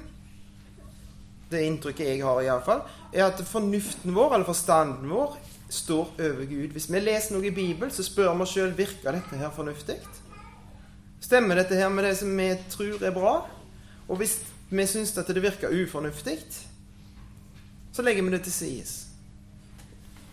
Det 1.50 1.66
inntrykket 1.66 2.12
jeg 2.12 2.22
har, 2.22 2.44
iallfall, 2.46 2.84
er 3.10 3.26
at 3.26 3.42
fornuften 3.42 4.14
vår, 4.14 4.36
eller 4.36 4.46
forstanden 4.46 5.10
vår, 5.10 5.34
står 5.70 6.14
over 6.18 6.44
Gud. 6.44 6.72
Hvis 6.74 6.88
vi 6.90 7.00
leser 7.00 7.36
noe 7.36 7.46
i 7.46 7.54
Bibelen, 7.54 7.92
så 7.94 8.04
spør 8.06 8.34
vi 8.34 8.44
oss 8.44 8.54
sjøl 8.56 8.72
virker 8.76 9.14
dette 9.14 9.38
her 9.38 9.52
fornuftig. 9.54 9.98
Stemmer 11.20 11.60
dette 11.60 11.78
her 11.78 11.90
med 11.92 12.08
det 12.08 12.16
som 12.18 12.32
vi 12.36 12.48
tror 12.72 13.04
er 13.04 13.14
bra? 13.14 13.34
Og 14.08 14.18
hvis 14.18 14.38
vi 14.70 14.86
syns 14.86 15.14
at 15.18 15.30
det 15.30 15.42
virker 15.42 15.70
ufornuftig, 15.70 16.38
så 17.92 18.02
legger 18.02 18.26
vi 18.26 18.34
det 18.34 18.42
til 18.46 18.52
side. 18.52 18.90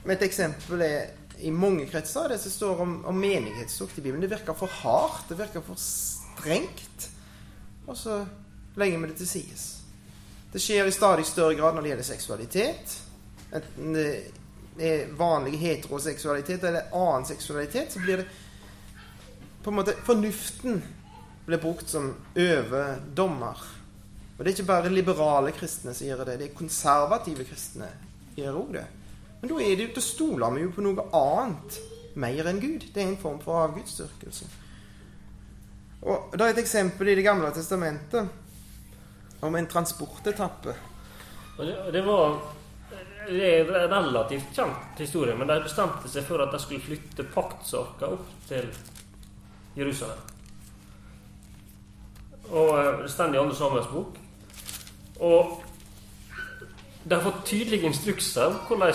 Et 0.07 0.23
eksempel 0.23 0.81
er 0.81 1.09
i 1.43 1.51
mange 1.53 1.85
kretser 1.89 2.31
det 2.31 2.39
som 2.41 2.51
står 2.51 2.81
om, 2.81 2.93
om 3.05 3.17
menighetstukt 3.17 3.97
i 3.97 4.01
Bibelen. 4.01 4.23
Det 4.23 4.31
virker 4.31 4.57
for 4.57 4.71
hardt, 4.81 5.27
det 5.29 5.37
virker 5.37 5.61
for 5.65 5.77
strengt. 5.81 7.09
Og 7.87 7.97
så 7.97 8.23
legger 8.77 8.99
vi 8.99 9.11
det 9.11 9.17
til 9.21 9.27
side. 9.27 9.59
Det 10.53 10.61
skjer 10.63 10.87
i 10.87 10.95
stadig 10.95 11.25
større 11.27 11.57
grad 11.59 11.75
når 11.75 11.83
det 11.83 11.91
gjelder 11.91 12.07
seksualitet. 12.07 12.97
Enten 13.53 13.93
det 13.93 14.07
vanlig 15.17 15.57
heteroseksualitet 15.57 16.63
eller 16.63 16.91
annen 16.95 17.25
seksualitet, 17.25 17.91
så 17.91 17.99
blir 17.99 18.21
det 18.21 18.27
på 19.63 19.71
en 19.71 19.75
måte 19.79 19.97
Fornuften 20.05 20.81
blir 21.45 21.57
brukt 21.57 21.89
som 21.89 22.13
overdommer. 22.35 23.63
Og 24.37 24.43
det 24.43 24.51
er 24.51 24.55
ikke 24.55 24.69
bare 24.69 24.91
liberale 24.93 25.51
kristne 25.55 25.95
som 25.97 26.07
gjør 26.07 26.25
det, 26.27 26.37
det 26.39 26.49
er 26.49 26.57
konservative 26.57 27.47
kristne 27.47 27.89
som 27.89 28.37
gjør 28.37 28.59
òg 28.61 28.73
det. 28.77 28.85
Men 29.41 29.51
da 29.51 29.59
er 29.61 29.75
det 29.75 29.87
jo 29.87 29.93
til 29.95 30.03
å 30.03 30.07
stole 30.07 30.51
vi 30.55 30.63
jo 30.65 30.73
på 30.75 30.85
noe 30.85 31.07
annet 31.17 31.79
mer 32.17 32.49
enn 32.49 32.61
Gud. 32.61 32.87
Det 32.93 33.03
er 33.03 33.11
en 33.11 33.19
form 33.21 33.39
for 33.43 33.63
avgudsdyrkelse. 33.65 34.49
Og 36.07 36.33
Det 36.33 36.45
er 36.45 36.53
et 36.53 36.61
eksempel 36.61 37.09
i 37.09 37.15
Det 37.15 37.25
gamle 37.25 37.49
testamentet 37.53 38.29
om 39.41 39.55
en 39.55 39.67
transportetappe. 39.67 40.73
Og 41.57 41.65
det, 41.65 41.75
det 41.93 42.03
var 42.05 42.39
det 43.27 43.47
er 43.59 43.83
en 43.83 43.91
relativt 43.91 44.55
kjent 44.55 44.99
historie, 45.01 45.35
men 45.35 45.49
de 45.49 45.59
bestemte 45.63 46.09
seg 46.11 46.25
for 46.27 46.41
at 46.43 46.53
de 46.53 46.59
skulle 46.63 46.83
flytte 46.83 47.25
paktsarka 47.33 48.11
opp 48.15 48.27
til 48.47 48.69
Jerusalem. 49.77 50.21
Og 52.49 52.69
eh, 52.79 53.01
Det 53.03 53.11
står 53.11 53.35
i 53.35 53.41
andre 53.41 53.55
Samuels 53.55 53.89
bok. 53.91 54.19
Og 55.19 55.63
de 57.03 57.15
har 57.15 57.23
fått 57.23 57.45
tydelige 57.45 57.87
instrukser 57.87 58.47
om 58.47 58.61
hvordan 58.67 58.93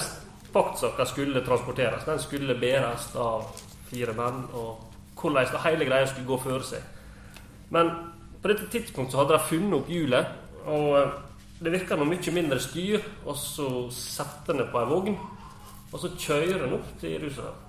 paktsaka 0.52 1.04
skulle 1.08 1.44
transporteres. 1.44 2.04
Den 2.04 2.20
skulle 2.20 2.56
bæres 2.60 3.10
av 3.16 3.50
fire 3.90 4.14
menn, 4.16 4.44
og 4.52 4.88
hvordan 5.20 5.60
hele 5.66 5.88
greia 5.88 6.06
skulle 6.06 6.28
gå 6.28 6.38
føre 6.44 6.64
seg. 6.64 6.88
Men 7.72 7.90
på 8.42 8.48
dette 8.48 8.68
tidspunktet 8.72 9.14
så 9.14 9.22
hadde 9.22 9.36
de 9.36 9.48
funnet 9.48 9.78
opp 9.80 9.92
hjulet. 9.92 10.26
og 10.62 10.98
eh, 10.98 11.12
det 11.62 11.70
virker 11.70 11.98
noe 11.98 12.10
mye 12.10 12.32
mindre 12.34 12.58
styr, 12.62 13.02
og 13.26 13.36
så 13.38 13.68
setter 13.94 14.54
en 14.54 14.62
det 14.64 14.70
på 14.72 14.80
ei 14.80 14.88
vogn, 14.90 15.18
og 15.92 16.00
så 16.00 16.10
kjører 16.16 16.66
en 16.66 16.74
opp 16.78 16.88
til 17.00 17.14
Jerusalem. 17.14 17.68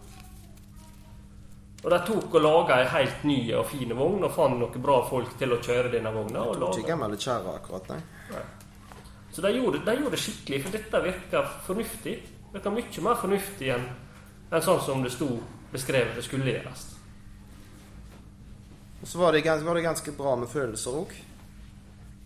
Og 1.83 1.91
De 1.91 1.99
tok 2.07 2.35
og 2.39 2.41
laga 2.41 2.77
ei 2.79 2.91
helt 2.93 3.23
ny 3.27 3.37
og 3.59 3.65
fin 3.67 3.91
vogn 3.97 4.23
og 4.23 4.31
fant 4.31 4.55
noen 4.55 4.83
bra 4.83 5.01
folk 5.09 5.33
til 5.39 5.51
å 5.51 5.59
kjøre 5.59 5.91
denne 5.91 6.13
vogna. 6.15 6.45
og 6.47 6.61
tok 6.61 6.77
Ikke 6.79 6.93
gammel 6.93 7.17
kjerre 7.19 7.57
akkurat, 7.57 7.89
nei. 7.91 7.99
nei. 8.31 8.43
Så 9.33 9.41
de 9.43 9.51
gjorde, 9.51 9.81
de 9.83 9.95
gjorde, 9.97 10.13
det 10.15 10.21
skikkelig, 10.23 10.61
for 10.63 10.77
dette 10.77 11.03
virka 11.03 11.43
fornuftig. 11.67 12.15
Virka 12.53 12.71
mye 12.71 13.03
mer 13.03 13.19
fornuftig 13.19 13.73
enn, 13.75 13.85
enn 14.51 14.63
sånn 14.63 14.81
som 14.85 15.03
det 15.03 15.11
sto 15.11 15.27
beskrevet 15.73 16.15
det 16.15 16.23
skulle 16.23 16.53
gjøres. 16.53 16.87
Og 19.01 19.09
så 19.09 19.19
var 19.19 19.35
det, 19.35 19.43
var 19.43 19.75
det 19.75 19.83
ganske 19.83 20.15
bra 20.15 20.37
med 20.39 20.47
følelser 20.47 21.01
òg. 21.01 21.15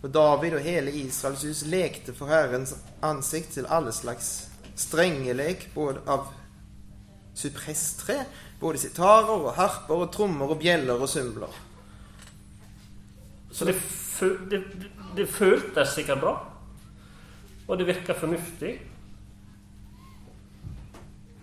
For 0.00 0.08
David 0.14 0.54
og 0.54 0.62
hele 0.62 0.94
Israels 0.94 1.42
hus 1.42 1.64
lekte 1.66 2.14
for 2.14 2.30
Herrens 2.30 2.76
ansikt 3.02 3.56
til 3.56 3.66
alle 3.66 3.92
slags 3.92 4.48
strengelek, 4.78 5.68
både 5.74 6.04
av 6.06 6.28
sypresstre, 7.38 8.20
både 8.60 8.78
sitarer 8.82 9.34
og 9.34 9.56
harper 9.58 10.04
og 10.04 10.12
trommer 10.14 10.54
og 10.54 10.60
bjeller 10.62 11.02
og 11.02 11.10
symbler. 11.10 11.50
Så 13.50 13.66
det, 13.66 13.74
det, 14.50 14.62
det 15.16 15.26
føltes 15.30 15.96
sikkert 15.96 16.22
bra, 16.22 16.34
og 17.66 17.78
det 17.78 17.88
virka 17.88 18.14
fornuftig. 18.14 18.76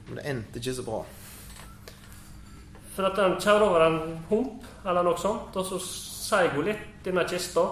Men 0.07 0.19
det 0.19 0.25
endte 0.31 0.62
ikke 0.62 0.75
så 0.77 0.85
bra. 0.85 1.01
For 2.95 3.09
at 3.09 3.19
han 3.19 3.35
kjører 3.41 3.65
over 3.67 3.83
en 3.83 4.00
hump 4.29 4.63
eller 4.85 5.03
noe 5.03 5.19
sånt, 5.19 5.55
og 5.59 5.67
så 5.67 5.79
sier 5.81 6.53
hun 6.55 6.69
litt, 6.69 6.85
denne 7.03 7.25
kista. 7.27 7.65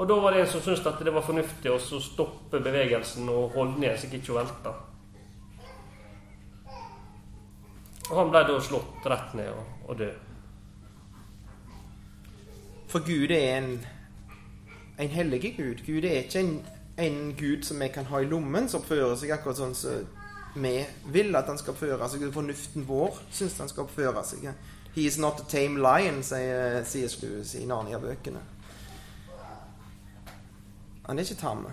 Og 0.00 0.08
da 0.08 0.16
var 0.16 0.32
det 0.32 0.40
en 0.40 0.48
som 0.48 0.62
syntes 0.64 0.86
at 0.88 1.00
det 1.04 1.12
var 1.12 1.24
fornuftig 1.26 1.68
å 1.68 1.76
stoppe 2.00 2.56
bevegelsen 2.64 3.28
og 3.28 3.52
holde 3.52 3.82
ned 3.82 3.98
seg 4.00 4.14
ikke 4.16 4.32
å 4.32 4.38
velte. 4.38 4.72
Og 8.08 8.14
han 8.16 8.30
ble 8.32 8.40
da 8.48 8.54
slått 8.64 9.08
rett 9.12 9.34
ned 9.36 9.50
og, 9.52 9.74
og 9.92 9.98
død. 10.00 10.22
For 12.90 13.04
Gud 13.06 13.30
er 13.30 13.58
en, 13.58 13.68
en 15.04 15.12
hellig 15.12 15.42
Gud. 15.58 15.84
Gud 15.84 16.08
er 16.08 16.24
ikke 16.24 16.40
en, 16.46 16.54
en 16.96 17.20
Gud 17.36 17.68
som 17.68 17.84
vi 17.84 17.90
kan 17.92 18.08
ha 18.08 18.22
i 18.24 18.30
lommen, 18.30 18.70
som 18.72 18.80
oppfører 18.80 19.20
seg 19.20 19.34
akkurat 19.36 19.60
sånn 19.60 19.76
som 19.78 20.08
vi 20.56 20.72
vil 21.12 21.36
at 21.38 21.52
han 21.52 21.60
skal 21.60 21.76
oppføre 21.76 22.08
seg. 22.08 22.24
Fornuften 22.34 22.88
vår 22.88 23.20
syns 23.28 23.60
han 23.60 23.68
skal 23.70 23.84
oppføre 23.84 24.24
seg. 24.26 24.48
He 24.96 25.04
is 25.06 25.20
not 25.20 25.44
a 25.44 25.46
tame 25.46 25.78
lion, 25.78 26.24
sier 26.26 26.80
C.S. 26.88 27.20
I 27.60 27.68
Narnia-bøkene. 27.68 28.42
Han 31.10 31.18
er 31.18 31.26
ikke 31.26 31.40
tam. 31.40 31.64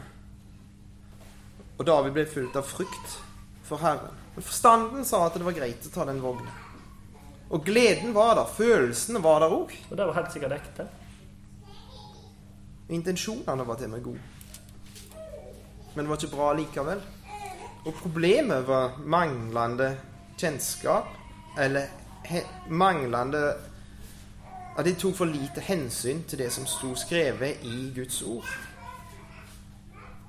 Og 1.78 1.86
David 1.86 2.16
ble 2.16 2.24
fulgt 2.26 2.56
av 2.58 2.66
frykt 2.66 3.12
for 3.68 3.78
Herren. 3.78 4.16
Men 4.34 4.46
forstanden 4.46 5.04
sa 5.06 5.20
at 5.28 5.36
det 5.38 5.46
var 5.46 5.54
greit 5.54 5.84
å 5.86 5.92
ta 5.94 6.06
den 6.10 6.24
vognen. 6.24 6.48
Og 7.54 7.62
gleden 7.62 8.16
var 8.16 8.34
der. 8.40 8.50
Følelsene 8.50 9.22
var 9.22 9.44
der 9.44 9.54
òg. 9.54 9.76
Og 9.92 9.92
det 9.94 10.08
var 10.10 10.18
helt 10.18 10.34
sikkert 10.34 10.56
ekte. 10.56 10.88
Intensjonene 12.98 13.68
var 13.68 13.78
til 13.78 13.92
og 13.92 13.94
med 13.94 14.08
gode. 14.08 14.24
Men 15.94 16.00
det 16.02 16.10
var 16.10 16.18
ikke 16.18 16.34
bra 16.34 16.48
likevel. 16.58 17.04
Og 17.86 17.94
problemet 18.00 18.66
var 18.66 18.98
manglende 19.06 19.92
kjennskap, 20.40 21.14
eller 21.62 21.94
manglende 22.70 23.44
At 24.78 24.86
de 24.86 24.96
tok 24.98 25.16
for 25.18 25.30
lite 25.30 25.62
hensyn 25.62 26.24
til 26.30 26.42
det 26.42 26.50
som 26.54 26.66
sto 26.70 26.96
skrevet 26.98 27.64
i 27.66 27.92
Guds 27.94 28.22
ord. 28.22 28.67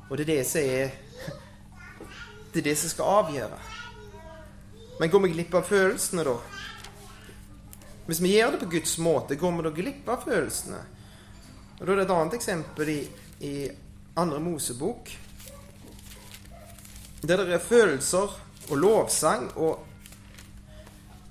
Og 0.09 0.17
det 0.17 0.25
er 0.25 0.33
det 0.37 0.45
som 0.49 0.61
er 0.61 0.91
Det 2.53 2.63
er 2.63 2.71
det 2.71 2.79
som 2.81 2.91
skal 2.91 3.05
avgjøre. 3.05 3.59
Men 4.99 5.11
går 5.11 5.21
vi 5.21 5.33
glipp 5.35 5.55
av 5.55 5.67
følelsene, 5.69 6.25
da? 6.25 6.39
Hvis 8.09 8.23
vi 8.25 8.33
gjør 8.33 8.55
det 8.55 8.61
på 8.63 8.71
Guds 8.73 8.97
måte, 9.05 9.37
går 9.37 9.53
vi 9.53 9.67
da 9.67 9.73
glipp 9.77 10.09
av 10.09 10.25
følelsene? 10.25 10.81
Og 11.79 11.87
Da 11.87 11.93
er 11.93 11.97
det 11.97 12.07
et 12.07 12.15
annet 12.15 12.35
eksempel 12.35 12.89
i, 12.89 13.01
i 13.45 13.53
andre 14.17 14.41
Mosebok. 14.41 15.13
Der 17.23 17.45
det 17.45 17.55
er 17.55 17.63
følelser 17.63 18.33
og 18.71 18.77
lovsang 18.77 19.51
og 19.57 19.85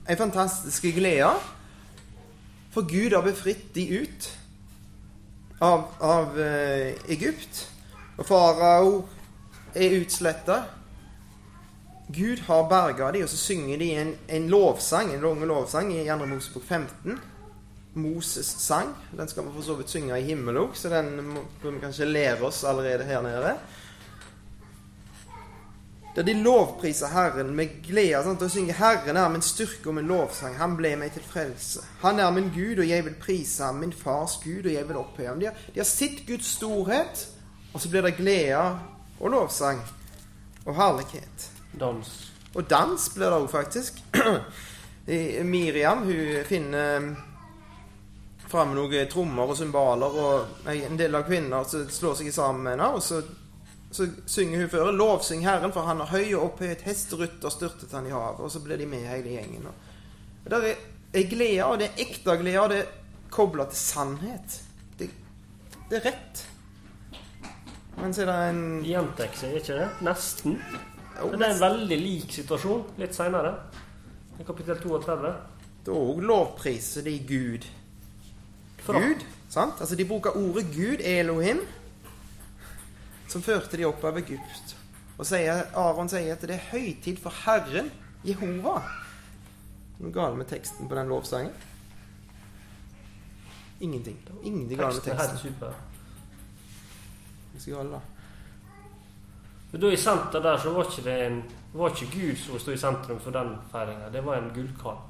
en 0.10 0.17
fantastisk 0.17 0.84
glede. 0.96 1.34
For 2.72 2.86
Gud 2.86 3.15
har 3.15 3.25
befridd 3.25 3.74
de 3.75 4.01
ut 4.01 4.29
av, 5.60 5.88
av 6.00 6.38
uh, 6.38 6.93
Egypt. 7.10 7.65
Og 8.17 8.25
farao 8.25 8.91
er 9.75 10.00
utsletta. 10.01 10.62
Gud 12.07 12.39
har 12.47 12.69
berga 12.69 13.12
dem, 13.12 13.24
og 13.24 13.29
så 13.29 13.38
synger 13.38 13.77
de 13.77 13.89
en, 14.01 14.13
en 14.27 14.47
lovsang, 14.50 15.12
en 15.13 15.21
lang 15.21 15.43
lovsang 15.45 15.91
i 15.93 16.05
2. 16.07 16.25
Mosebok 16.25 16.63
15. 16.63 17.19
Moses 17.97 18.45
sang. 18.45 18.93
Den 19.17 19.27
skal 19.27 19.43
vi 19.43 19.55
for 19.55 19.65
så 19.65 19.75
vidt 19.75 19.89
synge 19.89 20.19
i 20.19 20.27
himmelen 20.29 20.62
òg, 20.62 20.77
så 20.77 20.89
den 20.89 21.33
bør 21.62 21.75
vi 21.75 21.81
kanskje 21.81 22.07
lære 22.07 22.45
oss 22.47 22.63
allerede 22.63 23.03
her 23.03 23.21
nede. 23.25 23.57
Der 26.15 26.25
de 26.25 26.33
lovpriser 26.33 27.07
Herren 27.07 27.55
med 27.55 27.81
glede. 27.86 28.24
Sant? 28.24 28.41
Og 28.41 28.51
synger 28.51 28.74
'Herren 28.74 29.17
er 29.17 29.29
min 29.29 29.41
styrke 29.41 29.89
og 29.89 29.95
min 29.95 30.09
lovsang'. 30.12 30.57
Han 30.57 30.77
ble 30.77 30.95
meg 30.95 31.12
til 31.12 31.24
frelse. 31.24 31.79
Han 32.01 32.19
er 32.19 32.31
min 32.31 32.50
Gud, 32.55 32.79
og 32.79 32.89
jeg 32.89 33.05
vil 33.05 33.15
prise 33.21 33.63
ham. 33.63 33.75
Min 33.75 33.93
fars 33.93 34.39
Gud, 34.43 34.65
og 34.65 34.74
jeg 34.74 34.88
vil 34.88 34.97
opphøye 34.97 35.27
ham. 35.27 35.39
De 35.39 35.45
har, 35.45 35.53
de 35.74 35.79
har 35.79 35.86
sett 35.86 36.25
Guds 36.27 36.45
storhet. 36.45 37.37
Og 37.77 37.81
så 37.81 37.89
blir 37.93 38.01
det 38.01 38.15
glede 38.17 38.57
og 39.19 39.29
lovsang 39.29 39.84
og 40.65 40.75
herlighet. 40.75 41.43
Dans. 41.77 42.31
Og 42.55 42.69
dans 42.69 43.03
blir 43.13 43.29
det 43.29 43.38
òg, 43.38 43.46
faktisk. 43.51 44.00
Miriam 45.53 46.01
hun 46.07 46.39
finner 46.50 47.05
fram 48.50 48.74
noen 48.74 49.12
trommer 49.12 49.53
og 49.53 49.60
cymbaler 49.60 50.17
og 50.24 50.65
en 50.74 50.98
del 50.98 51.19
av 51.22 51.29
kvinner 51.29 51.69
som 51.69 51.86
slår 52.00 52.17
seg 52.24 52.31
sammen 52.34 52.65
med 52.65 52.75
henne. 52.79 52.89
Og 52.98 53.05
så, 53.05 53.22
så 53.93 54.10
synger 54.25 54.65
hun 54.65 54.74
før 54.74 54.91
'Lovsyng 54.98 55.46
Herren, 55.46 55.77
for 55.77 55.86
han 55.86 56.01
har 56.01 56.17
høy 56.17 56.34
og 56.34 56.50
opphøyet 56.50 56.81
hesterytter 56.81 57.53
styrtet 57.53 57.93
han 57.93 58.10
i 58.10 58.17
havet'. 58.17 58.41
Og 58.41 58.51
så 58.51 58.65
blir 58.65 58.81
de 58.81 58.89
med 58.89 59.05
hele 59.05 59.38
gjengen. 59.38 59.69
Og, 59.69 59.74
og 60.46 60.51
der 60.51 60.72
er, 60.74 60.84
er 61.13 61.29
glede, 61.29 61.65
og 61.65 61.77
det 61.77 61.91
er 61.93 62.05
ekte 62.10 62.41
glede, 62.41 62.60
og 62.65 62.69
det 62.74 62.84
er 62.88 62.93
kobla 63.29 63.69
til 63.69 63.84
sannhet. 63.86 64.62
Det, 64.98 65.13
det 65.91 66.01
er 66.01 66.07
rett. 66.10 66.48
Men 67.98 68.13
så 68.13 68.24
er 68.24 68.30
det 68.30 68.38
en 68.51 68.63
Gjentar 68.86 69.34
seg, 69.38 69.58
ikke 69.58 69.77
det? 69.80 69.88
Nesten. 70.06 70.58
Men 71.18 71.39
det 71.39 71.48
er 71.48 71.54
en 71.56 71.63
veldig 71.63 71.98
lik 71.98 72.34
situasjon 72.36 72.84
litt 73.01 73.16
seinere. 73.18 73.56
Kapittel 74.46 74.77
32. 74.84 75.32
Da 75.88 75.96
òg 75.98 76.22
lovpriser 76.22 77.06
de 77.08 77.16
Gud. 77.25 77.66
For 78.86 79.01
Gud, 79.01 79.25
sant? 79.50 79.82
Altså 79.82 79.98
De 79.98 80.06
bruker 80.06 80.38
ordet 80.38 80.68
Gud, 80.75 81.01
Elohim, 81.01 81.63
som 83.27 83.42
førte 83.44 83.80
de 83.80 83.88
opp 83.88 84.06
av 84.06 84.20
Egypt. 84.22 84.75
Og 85.18 85.25
sier, 85.25 85.66
Aron 85.75 86.10
sier 86.12 86.36
at 86.36 86.46
det 86.46 86.54
er 86.60 86.70
høytid 86.70 87.18
for 87.20 87.34
Herren, 87.46 87.89
Jehova. 88.27 88.77
Noe 89.98 90.13
galt 90.13 90.38
med 90.38 90.50
teksten 90.51 90.86
på 90.88 90.96
den 90.96 91.10
lovsangen? 91.10 91.54
Ingenting. 93.82 94.18
Ingenting 94.44 94.77
galt 94.77 95.01
med 95.01 95.18
Teksten 95.18 95.56
skal 97.60 97.74
jeg 97.74 97.86
gjøre? 97.86 98.02
Men 99.72 99.82
da 99.82 99.92
i 99.92 100.00
senter 100.00 100.44
der 100.44 100.58
så 100.64 100.72
var 100.74 100.90
ikke 100.90 101.06
det 101.10 101.18
en 101.28 101.42
var 101.78 101.94
ikke 101.94 102.12
Gud 102.14 102.38
som 102.42 102.60
sto 102.60 102.74
i 102.74 102.80
sentrum 102.80 103.20
for 103.22 103.36
den 103.36 103.52
feiringa. 103.72 104.10
Det 104.10 104.24
var 104.26 104.40
en 104.40 104.54
gullkalv. 104.56 105.04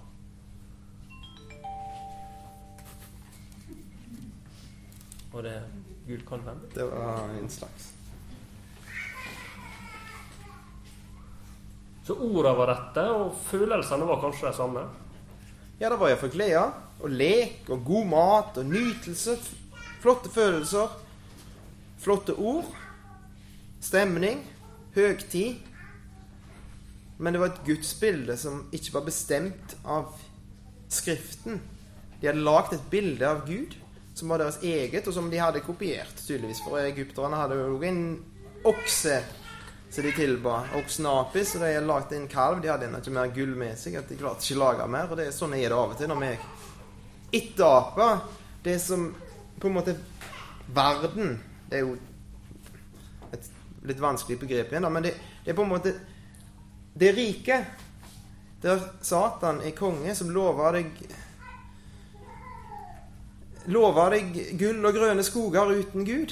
Var 5.31 5.45
det 5.45 5.61
gullkalven. 6.07 6.65
Det 6.73 6.89
var 6.89 7.29
en 7.39 7.49
slags 7.49 7.93
Så 12.07 12.15
orda 12.15 12.53
var 12.55 12.69
rette, 12.71 13.03
og 13.11 13.33
følelsene 13.49 14.05
var 14.07 14.21
kanskje 14.21 14.47
de 14.47 14.55
samme. 14.55 14.83
Ja, 15.79 15.89
det 15.89 15.97
var 15.99 16.07
iallfall 16.07 16.31
glede 16.31 16.61
og 17.03 17.11
lek 17.11 17.67
og 17.67 17.81
god 17.85 18.05
mat 18.07 18.59
og 18.61 18.69
nytelse. 18.69 19.35
Flotte 19.99 20.31
følelser. 20.31 20.93
Flotte 22.01 22.35
ord. 22.37 22.69
Stemning. 23.81 24.43
Høgtid. 24.95 25.63
Men 27.17 27.33
det 27.33 27.41
var 27.41 27.53
et 27.53 27.65
gudsbilde 27.65 28.37
som 28.37 28.65
ikke 28.75 28.99
var 28.99 29.07
bestemt 29.07 29.77
av 29.85 30.13
Skriften. 30.87 31.59
De 32.21 32.29
hadde 32.29 32.45
lagd 32.45 32.73
et 32.77 32.85
bilde 32.91 33.27
av 33.27 33.41
Gud 33.47 33.73
som 34.17 34.31
var 34.31 34.41
deres 34.41 34.61
eget, 34.65 35.05
og 35.05 35.13
som 35.13 35.27
de 35.29 35.37
hadde 35.37 35.61
kopiert, 35.65 36.15
tydeligvis. 36.25 36.63
For 36.65 36.79
egypterne 36.81 37.37
hadde 37.37 37.57
jo 37.59 37.75
en 37.85 37.99
okse 38.65 39.19
som 39.93 40.05
de 40.05 40.13
tilba. 40.15 40.61
Oksen 40.79 41.05
Apis, 41.11 41.53
og 41.55 41.61
de 41.61 41.73
hadde 41.75 41.89
lagd 41.89 42.15
en 42.15 42.29
kalv. 42.31 42.61
De 42.63 42.71
hadde 42.71 42.87
ennå 42.87 43.01
ikke 43.03 43.13
mer 43.13 43.33
gull 43.35 43.53
med 43.59 43.77
seg. 43.79 43.99
at 43.99 44.09
de 44.09 44.17
klarte 44.17 44.45
ikke 44.45 44.59
lage 44.59 44.87
mer, 44.89 45.11
og 45.11 45.19
det 45.19 45.27
er 45.27 45.35
Sånn 45.35 45.53
er 45.53 45.67
det 45.69 45.77
av 45.77 45.93
og 45.93 45.99
til 45.99 46.09
når 46.11 46.23
vi 46.23 46.31
etteraper 47.37 48.23
det 48.63 48.77
som 48.81 49.09
på 49.59 49.67
en 49.67 49.75
måte 49.75 49.97
Verden 50.67 51.37
Det 51.67 51.79
er 51.79 51.83
jo 51.83 51.97
et 53.35 53.49
litt 53.87 54.01
vanskelig 54.01 54.39
begrep 54.41 54.71
igjen, 54.71 54.87
da, 54.87 54.91
men 54.91 55.05
det, 55.05 55.13
det 55.43 55.51
er 55.51 55.57
på 55.57 55.65
en 55.65 55.73
måte 55.75 55.93
Det 56.97 57.11
rike 57.15 57.61
der 58.63 58.81
Satan 59.05 59.61
er 59.61 59.75
konge, 59.77 60.15
som 60.17 60.31
lover 60.33 60.79
deg 60.79 61.01
Lover 63.67 64.15
deg 64.15 64.37
gull 64.57 64.85
og 64.87 64.95
grønne 64.95 65.23
skoger 65.27 65.73
uten 65.75 66.05
Gud. 66.07 66.31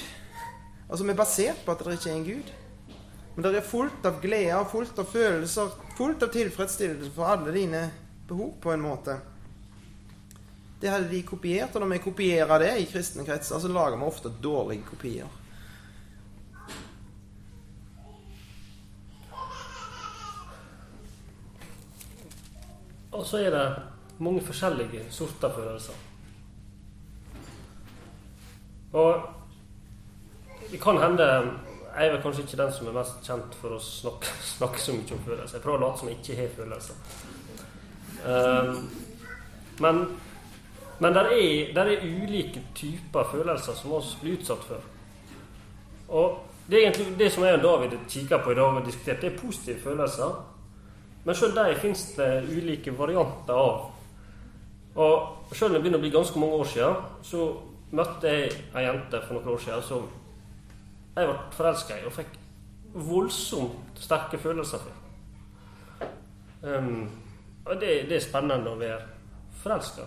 Og 0.88 0.96
som 0.96 1.10
er 1.12 1.18
basert 1.18 1.58
på 1.66 1.74
at 1.74 1.82
det 1.84 1.98
ikke 1.98 2.08
er 2.08 2.16
en 2.16 2.24
Gud. 2.24 2.52
Men 3.34 3.44
det 3.44 3.58
er 3.58 3.66
fullt 3.68 4.06
av 4.08 4.22
glede, 4.22 4.62
fullt 4.72 4.98
av 5.02 5.10
følelser, 5.12 5.74
fullt 5.98 6.24
av 6.24 6.30
tilfredsstillelse 6.32 7.12
for 7.12 7.28
alle 7.28 7.52
dine 7.52 7.82
behov, 8.28 8.54
på 8.64 8.72
en 8.72 8.80
måte. 8.86 9.18
Det 10.80 10.90
hadde 10.92 11.08
de 11.08 11.22
kopiert, 11.24 11.74
og 11.74 11.80
når 11.80 11.94
vi 11.94 12.04
kopierer 12.04 12.58
det 12.60 12.72
i 12.82 12.88
kristne 12.90 13.24
kretser, 13.24 13.58
så 13.58 13.68
lager 13.68 13.96
vi 13.96 14.04
ofte 14.04 14.32
dårlige 14.42 14.84
kopier. 14.84 15.28
Og 23.16 23.24
så 23.24 23.40
er 23.40 23.50
det 23.50 23.64
mange 24.18 24.42
forskjellige 24.44 25.06
sorter 25.10 25.52
følelser. 25.54 25.94
Og 28.92 29.22
det 30.70 30.80
kan 30.82 30.98
hende 31.02 31.24
Jeg 31.96 32.06
er 32.08 32.20
kanskje 32.20 32.42
ikke 32.42 32.56
den 32.60 32.72
som 32.72 32.86
er 32.86 32.92
mest 32.92 33.24
kjent 33.24 33.54
for 33.56 33.72
å 33.72 33.78
snakke, 33.80 34.28
snakke 34.58 34.80
så 34.80 34.92
mye 34.92 35.14
om 35.16 35.22
følelser. 35.24 35.56
Jeg 35.56 35.64
prøver 35.64 35.78
å 35.78 35.86
late 35.86 36.02
som 36.02 36.10
jeg 36.10 36.18
ikke 36.20 36.36
har 36.42 36.50
følelser. 36.58 36.98
Um, 38.26 38.90
men 39.80 40.02
men 40.98 41.14
der 41.14 41.30
er, 41.32 41.72
der 41.74 41.90
er 41.92 42.04
ulike 42.04 42.62
typer 42.74 43.24
følelser 43.32 43.74
som 43.74 43.90
vi 43.90 44.02
blir 44.20 44.38
utsatt 44.38 44.64
for. 44.64 44.84
Og 46.08 46.38
det 46.70 46.82
egentlig 46.82 47.18
det 47.18 47.32
som 47.32 47.44
jeg 47.44 47.58
og 47.58 47.62
David 47.62 47.98
kikker 48.08 48.42
på 48.42 48.50
i 48.50 48.54
dag 48.54 48.78
og 48.80 48.86
diskutert, 48.86 49.20
det 49.20 49.32
er 49.32 49.38
positive 49.38 49.80
følelser. 49.80 50.38
Men 51.24 51.34
sjøl 51.34 51.54
de 51.54 51.76
fins 51.82 52.02
det 52.16 52.30
ulike 52.48 52.94
varianter 52.98 53.54
av. 53.54 53.90
Og 54.96 55.54
sjøl 55.54 55.70
om 55.70 55.76
det 55.76 55.82
begynner 55.82 56.00
å 56.00 56.04
bli 56.06 56.14
ganske 56.14 56.40
mange 56.40 56.60
år 56.62 56.70
siden, 56.70 57.00
så 57.22 57.46
møtte 57.92 58.32
jeg 58.32 58.52
ei 58.74 58.86
jente 58.86 59.20
for 59.26 59.36
noen 59.36 59.52
år 59.54 59.62
siden 59.62 59.84
som 59.86 60.08
jeg 61.16 61.28
ble 61.28 61.36
forelska 61.56 61.98
i 61.98 62.06
og 62.06 62.14
fikk 62.16 62.34
voldsomt 63.06 64.00
sterke 64.00 64.38
følelser 64.40 64.82
for. 64.82 66.08
Um, 66.66 67.06
og 67.66 67.80
det, 67.80 68.06
det 68.08 68.18
er 68.18 68.24
spennende 68.24 68.72
å 68.72 68.80
være 68.80 69.02
forelska. 69.62 70.06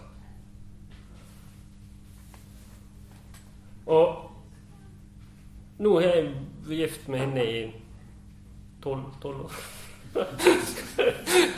Og 3.90 5.82
nå 5.82 5.94
har 5.98 6.06
jeg 6.10 6.28
vært 6.68 6.82
gift 6.84 7.08
med 7.10 7.24
henne 7.24 7.46
i 7.46 7.62
tolv 8.84 9.26
år. 9.34 9.60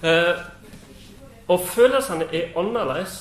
Eh, 0.00 0.36
og 1.52 1.60
følelsene 1.60 2.24
er 2.32 2.54
annerledes. 2.56 3.18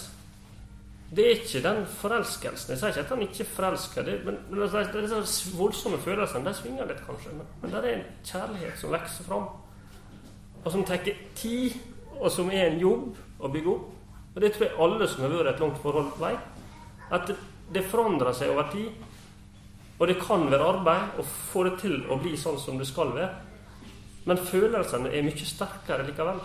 Det 1.16 1.26
er 1.26 1.30
ikke 1.42 1.60
den 1.66 1.82
forelskelsen. 1.86 2.72
Jeg 2.72 2.80
sier 2.80 2.94
ikke 2.94 3.02
at 3.02 3.10
han 3.10 3.24
ikke 3.26 3.44
er 3.44 3.50
forelska, 3.52 4.04
men 4.26 4.38
men 4.50 4.62
det 4.62 4.80
er 4.80 5.02
disse 5.02 5.58
voldsomme 5.58 5.98
følelsene 5.98 6.46
de 6.46 6.54
svinger 6.54 6.88
litt, 6.88 7.02
kanskje. 7.08 7.34
Men, 7.36 7.50
men 7.62 7.72
det 7.74 7.80
er 7.80 7.98
en 7.98 8.06
kjærlighet 8.24 8.80
som 8.80 8.94
vokser 8.96 9.28
fram, 9.28 9.50
og 10.64 10.72
som 10.72 10.86
tar 10.88 11.04
tid, 11.36 11.76
og 12.20 12.32
som 12.32 12.52
er 12.52 12.70
en 12.70 12.80
jobb 12.80 13.20
å 13.40 13.52
bygge 13.52 13.74
opp. 13.74 13.92
Og 14.36 14.42
det 14.42 14.54
tror 14.54 14.66
jeg 14.70 14.80
alle 14.80 15.08
som 15.12 15.26
har 15.26 15.36
vært 15.36 15.52
i 15.52 15.54
et 15.56 15.64
langt 15.66 15.84
forhold, 15.84 16.14
vet. 16.22 16.49
At 17.12 17.30
det, 17.74 17.84
forandrer 17.90 18.34
seg 18.38 18.54
over 18.54 18.70
tid. 18.74 18.90
Og 20.00 20.08
det 20.08 20.20
kan 20.22 20.46
være 20.52 20.68
arbeid 20.74 21.20
å 21.20 21.26
få 21.26 21.66
det 21.68 21.76
til 21.82 22.02
å 22.08 22.18
bli 22.22 22.38
sånn 22.40 22.60
som 22.62 22.80
det 22.80 22.88
skal 22.88 23.14
være. 23.16 23.30
Men 24.30 24.42
følelsene 24.46 25.12
er 25.12 25.26
mye 25.26 25.48
sterkere 25.48 26.06
likevel. 26.08 26.42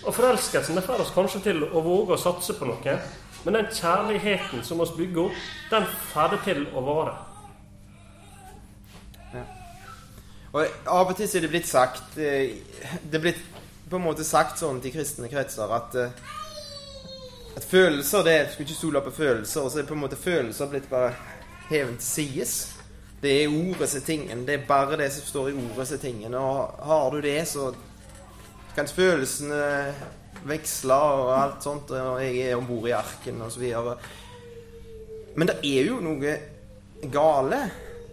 Og 0.00 0.14
forelskelsen 0.16 0.78
det 0.78 0.84
får 0.86 1.02
oss 1.04 1.12
kanskje 1.12 1.42
til 1.50 1.64
å 1.66 1.82
våge 1.84 2.16
å 2.16 2.20
satse 2.20 2.56
på 2.56 2.68
noe. 2.68 2.94
Men 3.44 3.56
den 3.56 3.72
kjærligheten 3.72 4.64
som 4.64 4.80
vi 4.80 5.04
bygger 5.04 5.26
opp, 5.28 5.42
den 5.72 5.90
får 6.12 6.32
det 6.34 6.40
til 6.46 6.64
å 6.76 6.84
vare. 6.84 7.18
Og 10.50 10.66
av 10.90 11.12
og 11.12 11.14
til 11.14 11.28
er 11.30 11.44
det 11.44 11.50
blitt 11.52 11.68
sagt 11.70 12.16
eh, 12.18 12.56
Det 13.06 13.20
er 13.20 13.22
blitt 13.22 13.42
på 13.90 13.98
en 13.98 14.02
måte 14.02 14.24
sagt 14.26 14.58
sånn 14.58 14.80
til 14.82 14.90
kristne 14.94 15.30
kretser 15.30 15.70
at 15.74 15.94
eh, 15.98 16.24
at 17.56 17.64
følelser 17.64 18.24
det 18.24 18.38
Skulle 18.52 18.68
ikke 18.68 18.78
stole 18.78 19.00
på 19.00 19.10
følelser. 19.10 19.60
Og 19.62 19.70
så 19.70 19.80
er 19.80 19.88
på 19.88 19.96
en 19.96 20.04
måte 20.04 20.18
følelser 20.20 20.70
blitt 20.70 20.90
bare 20.90 21.14
hevet 21.70 21.98
til 21.98 22.06
sides. 22.06 22.54
Det 23.20 23.32
er 23.42 23.52
ordet 23.52 23.88
som 23.88 24.02
tingen. 24.02 24.46
Det 24.46 24.54
er 24.54 24.66
bare 24.68 24.96
det 24.96 25.10
som 25.12 25.26
står 25.26 25.50
i 25.50 25.58
ordet 25.58 25.88
som 25.88 25.98
tingen. 25.98 26.34
Og 26.34 26.80
har 26.86 27.10
du 27.10 27.20
det, 27.20 27.48
så 27.48 27.72
kan 28.74 28.88
følelsene 28.88 29.60
veksle 30.48 30.94
og 30.94 31.34
alt 31.36 31.62
sånt. 31.66 31.90
Og 31.90 32.22
jeg 32.24 32.40
er 32.48 32.56
om 32.56 32.66
bord 32.66 32.88
i 32.88 32.96
arken 32.96 33.42
og 33.44 33.52
så 33.52 33.60
videre. 33.60 33.98
Men 35.36 35.50
det 35.50 35.60
er 35.62 35.90
jo 35.90 36.00
noe 36.02 36.36
gale 37.12 37.60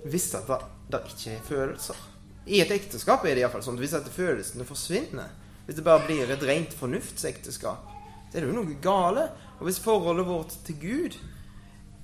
hvis 0.07 0.29
det, 0.31 0.59
det 0.91 1.01
ikke 1.11 1.33
er 1.33 1.47
følelser. 1.47 2.05
I 2.47 2.61
et 2.63 2.71
ekteskap 2.71 3.25
er 3.25 3.35
det 3.35 3.43
iallfall 3.43 3.63
sånn 3.65 3.79
hvis 3.79 3.95
at 3.97 4.07
følelsene 4.11 4.67
forsvinner. 4.67 5.33
Hvis 5.65 5.79
det 5.79 5.83
bare 5.83 6.05
blir 6.05 6.29
et 6.31 6.45
rent 6.47 6.75
fornuftsekteskap 6.77 7.96
så 8.31 8.37
er 8.39 8.47
jo 8.47 8.55
noe 8.55 8.79
gale. 8.81 9.29
Og 9.57 9.67
hvis 9.67 9.81
forholdet 9.81 10.27
vårt 10.27 10.57
til 10.67 10.79
Gud 10.81 11.19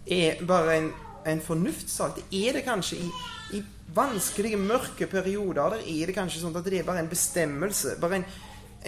er 0.10 0.42
bare 0.48 0.78
en 0.78 0.94
en 1.26 1.42
fornuftssak. 1.42 2.16
Det 2.16 2.48
er 2.48 2.58
det 2.58 2.64
kanskje 2.66 2.98
i, 2.98 3.12
i 3.58 3.64
vanskelige, 3.96 4.58
mørke 4.58 5.08
perioder. 5.08 5.78
Der 5.78 5.86
er 5.88 6.10
det 6.10 6.16
kanskje 6.16 6.42
sånn 6.44 6.58
at 6.58 6.66
det 6.68 6.82
er 6.82 6.88
bare 6.88 7.04
en 7.04 7.12
bestemmelse. 7.12 7.98
Bare 8.02 8.22
en, 8.22 8.26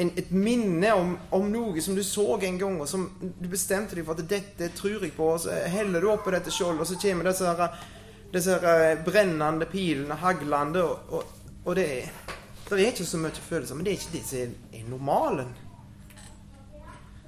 en, 0.03 0.11
et 0.19 0.31
minne 0.31 0.93
om, 0.97 1.15
om, 1.35 1.47
noe 1.51 1.83
som 1.83 1.97
du 1.97 2.03
så 2.03 2.27
en 2.37 2.59
gang, 2.61 2.79
og 2.81 2.89
som 2.89 3.07
du 3.21 3.47
bestemte 3.51 3.97
deg 3.97 4.07
for 4.07 4.19
at 4.19 4.29
dette 4.29 4.71
tror 4.77 4.99
jeg 4.99 5.15
på. 5.15 5.31
Og 5.35 5.45
så 5.45 5.59
heller 5.71 6.03
du 6.03 6.11
oppå 6.11 6.33
dette 6.35 6.53
skjoldet, 6.53 6.83
og 6.83 6.91
så 6.91 6.99
kommer 7.01 7.29
disse, 7.31 7.55
her, 7.59 7.91
disse 8.33 8.59
her 8.63 9.03
brennende 9.05 9.69
pilene 9.71 10.19
haglende. 10.23 10.83
Og, 10.83 11.19
og, 11.19 11.61
og 11.65 11.77
det, 11.79 11.89
er, 12.01 12.41
det 12.69 12.81
er 12.81 12.89
ikke 12.91 13.07
så 13.07 13.21
mye 13.21 13.47
følelser, 13.49 13.77
men 13.77 13.87
det 13.87 13.95
er 13.95 14.01
ikke 14.01 14.17
det 14.17 14.25
som 14.31 14.59
er 14.75 14.89
normalen. 14.89 15.53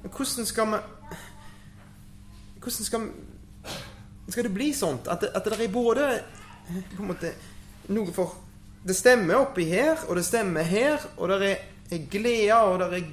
Men 0.08 0.16
hvordan 0.16 0.46
skal 0.46 0.68
vi 0.72 0.78
Hvordan 2.62 2.86
skal, 2.86 3.02
skal 4.30 4.44
det 4.44 4.54
bli 4.54 4.74
sånt? 4.74 5.08
At 5.08 5.22
det, 5.22 5.30
at 5.36 5.46
det 5.46 5.66
er 5.66 5.72
både 5.72 6.20
på 6.96 7.04
en 7.04 7.10
måte 7.12 7.32
noe 7.92 8.12
for 8.16 8.36
Det 8.88 8.96
stemmer 8.96 9.36
oppi 9.36 9.66
her, 9.68 9.98
og 10.08 10.16
det 10.16 10.24
stemmer 10.26 10.64
her, 10.64 11.02
og 11.18 11.30
det 11.30 11.50
er, 11.50 11.64
er 11.92 12.06
glede, 12.12 12.56
og 12.56 12.80
det 12.80 13.02
er 13.02 13.10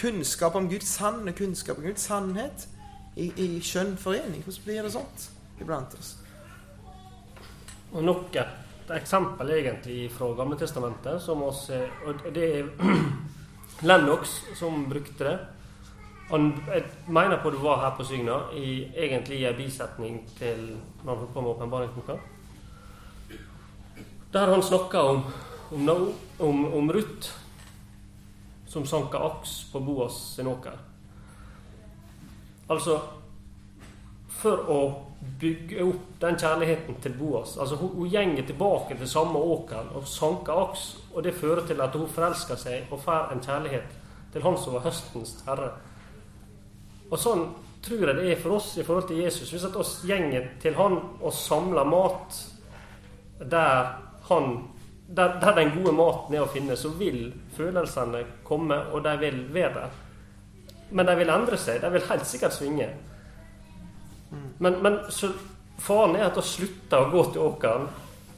kunnskap 0.00 0.56
om 0.58 0.66
Guds 0.68 0.88
sanne 0.88 1.32
kunnskap 1.32 1.78
om 1.78 1.84
Guds 1.84 2.08
sannhet 2.08 2.66
i, 3.14 3.28
i 3.36 3.60
skjønn 3.62 3.94
forening. 3.96 4.42
Hvordan 4.42 4.64
blir 4.64 4.82
det 4.82 4.92
sånt 4.96 5.28
iblant 5.60 5.94
oss? 6.00 6.16
Og 7.92 8.02
nok 8.02 8.34
et 8.42 8.90
eksempel 8.96 9.54
egentlig 9.54 10.10
fra 10.10 10.32
Gamle 10.34 10.58
Testamentet, 10.58 11.22
som 11.22 11.42
oss, 11.46 11.68
og 12.06 12.26
det 12.34 12.50
er 12.58 12.72
Lennox 13.86 14.40
som 14.58 14.88
brukte 14.90 15.30
det. 15.30 15.38
Han, 16.32 16.48
jeg 16.64 16.84
mener 17.12 17.36
på 17.42 17.50
du 17.52 17.58
var 17.60 17.82
her 17.82 17.90
på 17.96 18.04
Sygna, 18.08 18.38
i, 18.56 18.88
egentlig 18.96 19.42
en 19.44 19.56
bisetning 19.56 20.22
til 20.38 20.62
når 21.04 21.18
han 21.18 21.28
kom 21.34 21.44
med 21.44 21.52
åpenbaringsboka. 21.52 22.16
Der 24.32 24.54
han 24.54 24.62
snakka 24.62 24.98
om, 24.98 25.24
om, 25.72 26.12
om, 26.38 26.64
om 26.74 26.92
Ruth 26.92 27.28
som 28.72 28.86
sanka 28.86 29.18
aks 29.18 29.72
på 29.72 29.80
Boas 29.80 30.16
sin 30.36 30.48
åker. 30.48 30.78
Altså 32.72 32.96
For 34.42 34.64
å 34.72 34.78
bygge 35.40 35.84
opp 35.84 36.06
den 36.22 36.38
kjærligheten 36.40 36.96
til 37.04 37.12
Boas 37.14 37.52
altså 37.60 37.76
Hun, 37.76 37.92
hun 37.94 38.08
gjenger 38.10 38.46
tilbake 38.48 38.96
til 38.98 39.10
samme 39.10 39.38
åker 39.38 39.92
og 39.94 40.08
sanker 40.08 40.64
aks, 40.64 40.86
og 41.12 41.22
det 41.26 41.36
fører 41.36 41.66
til 41.68 41.84
at 41.84 41.94
hun 41.94 42.08
forelsker 42.08 42.58
seg 42.58 42.88
og 42.90 43.04
får 43.04 43.34
en 43.34 43.44
kjærlighet 43.44 43.98
til 44.32 44.42
Han 44.42 44.56
som 44.56 44.78
var 44.78 44.86
høstens 44.88 45.36
herre. 45.46 45.74
Og 47.12 47.20
sånn 47.20 47.44
tror 47.84 48.06
jeg 48.08 48.16
det 48.16 48.28
er 48.32 48.40
for 48.40 48.56
oss 48.56 48.70
i 48.78 48.84
forhold 48.86 49.10
til 49.10 49.20
Jesus. 49.20 49.50
Hvis 49.52 49.66
at 49.68 49.76
oss 49.76 49.98
gjenger 50.08 50.54
til 50.62 50.76
Han 50.78 50.96
og 51.20 51.32
samler 51.36 51.88
mat 51.88 52.38
der 53.42 53.98
han 54.28 54.68
der, 55.06 55.40
der, 55.40 55.54
den 55.54 55.74
gode 55.76 55.92
maten 55.92 56.34
er 56.34 56.44
å 56.44 56.48
finne, 56.48 56.76
så 56.78 56.88
vil 56.96 57.26
følelsene 57.52 58.22
komme, 58.46 58.78
og 58.94 59.02
de 59.04 59.12
vil 59.20 59.42
være 59.52 59.72
der. 59.74 59.96
Men 60.96 61.08
de 61.08 61.16
vil 61.18 61.32
endre 61.34 61.58
seg. 61.60 61.82
De 61.82 61.90
vil 61.92 62.06
helt 62.08 62.28
sikkert 62.28 62.56
svinge. 62.56 62.86
Men, 64.58 64.78
men 64.80 64.96
faren 65.82 66.16
er 66.16 66.30
at 66.30 66.40
å 66.40 66.46
slutte 66.46 66.96
å 66.96 67.10
gå 67.12 67.26
til 67.32 67.44
åkeren 67.44 67.84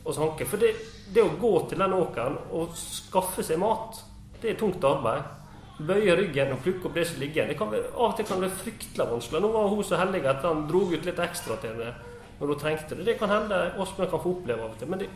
og 0.03 0.11
sanke. 0.17 0.49
For 0.51 0.59
det, 0.59 0.73
det, 1.15 1.23
å 1.23 1.37
gå 1.39 1.53
til 1.71 1.85
den 1.85 1.95
åkeren 1.95 2.41
og 2.51 2.75
skaffe 2.79 3.45
seg 3.47 3.61
mat, 3.63 4.01
det 4.41 4.55
er 4.55 4.59
tungt 4.59 4.83
arbeid. 4.89 5.44
Bøye 5.89 6.17
ryggen 6.17 6.53
og 6.55 6.63
plukke 6.65 6.89
opp 6.89 6.99
det 6.99 7.07
som 7.11 7.21
ligger 7.21 7.51
igjen. 7.51 7.63
Av 7.63 8.09
og 8.09 8.17
til 8.17 8.27
kan 8.29 8.41
det 8.41 8.49
være 8.49 8.63
fryktelig 8.63 9.07
vanskelig. 9.11 9.43
Nå 9.43 9.53
var 9.55 9.71
hun 9.73 9.87
så 9.87 10.01
heldig 10.01 10.23
at 10.31 10.45
han 10.47 10.67
dro 10.71 10.85
ut 10.93 11.09
litt 11.09 11.23
ekstra 11.29 11.59
til 11.63 11.81
det 11.81 11.93
når 12.39 12.51
hun 12.51 12.61
trengte 12.61 12.99
det. 12.99 13.07
Det 13.07 13.19
kan 13.19 13.31
hende 13.31 13.61
oss 13.81 13.95
kan 13.97 14.11
få 14.11 14.37
oppleve 14.37 14.65
av 14.65 14.73
og 14.73 14.79
til. 14.81 14.91
Men 14.91 15.03
det, 15.03 15.11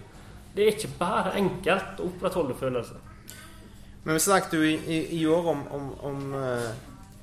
det 0.54 0.64
er 0.64 0.74
ikke 0.74 0.92
bare 0.98 1.34
enkelt 1.40 2.02
å 2.02 2.10
opprettholde 2.10 2.58
følelser. 2.58 3.00
Men 4.04 4.14
vi 4.16 4.20
snakket 4.24 4.54
jo 4.54 4.62
i, 4.64 4.76
i, 4.76 5.00
i 5.18 5.24
år 5.26 5.50
om, 5.52 5.64
om, 5.74 5.88
om 6.10 6.20
uh, 6.32 6.68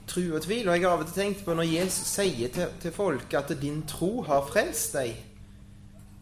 tro 0.08 0.25
og 0.36 0.43
tvil, 0.45 0.67
og 0.67 0.75
jeg 0.75 0.84
har 0.84 0.91
av 0.91 1.05
og 1.05 1.08
til 1.10 1.21
tenkt 1.21 1.45
på 1.45 1.55
når 1.58 1.69
Jesus 1.69 2.12
sier 2.17 2.51
til, 2.53 2.75
til 2.81 2.93
folk 2.93 3.34
at 3.34 3.55
'din 3.62 3.81
tro 3.89 4.21
har 4.27 4.45
frelst 4.45 4.93
deg', 4.93 5.15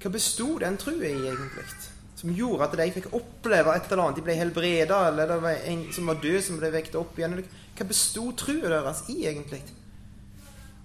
hva 0.02 0.12
besto 0.12 0.58
den 0.60 0.78
troa 0.78 1.10
i 1.10 1.28
egentlig? 1.28 1.93
Som 2.24 2.32
gjorde 2.32 2.64
at 2.70 2.76
de 2.80 2.90
fikk 2.96 3.12
oppleve 3.12 3.76
et 3.76 3.90
eller 3.92 4.06
annet. 4.06 4.18
De 4.18 4.24
ble 4.24 4.40
helbreda, 4.40 5.02
eller 5.10 5.28
det 5.28 5.40
var 5.44 5.66
en 5.68 5.86
som 5.92 6.08
var 6.08 6.22
død, 6.24 6.40
som 6.46 6.60
ble 6.62 6.72
vekket 6.72 6.96
opp 6.96 7.20
igjen. 7.20 7.36
Hva 7.76 7.88
besto 7.90 8.30
troa 8.40 8.72
deres 8.72 9.04
i, 9.12 9.26
egentlig? 9.28 9.60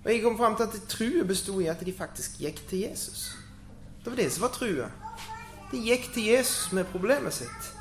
Og 0.03 0.11
jeg 0.11 0.23
kom 0.25 0.39
fram 0.39 0.59
til 0.59 0.67
at 0.67 0.91
trua 0.91 1.25
besto 1.29 1.61
i 1.63 1.71
at 1.71 1.87
de 1.87 1.95
faktisk 1.95 2.41
gikk 2.43 2.63
til 2.67 2.89
Jesus. 2.89 3.29
Det 4.03 4.11
var 4.11 4.19
det 4.19 4.33
som 4.35 4.49
var 4.49 4.55
trua. 4.59 4.91
De 5.71 5.83
gikk 5.85 6.11
til 6.15 6.31
Jesus 6.33 6.73
med 6.73 6.91
problemet 6.91 7.39
sitt. 7.39 7.73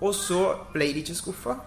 Og 0.00 0.14
så 0.14 0.40
ble 0.74 0.92
de 0.92 1.02
ikke 1.02 1.16
skuffa. 1.18 1.58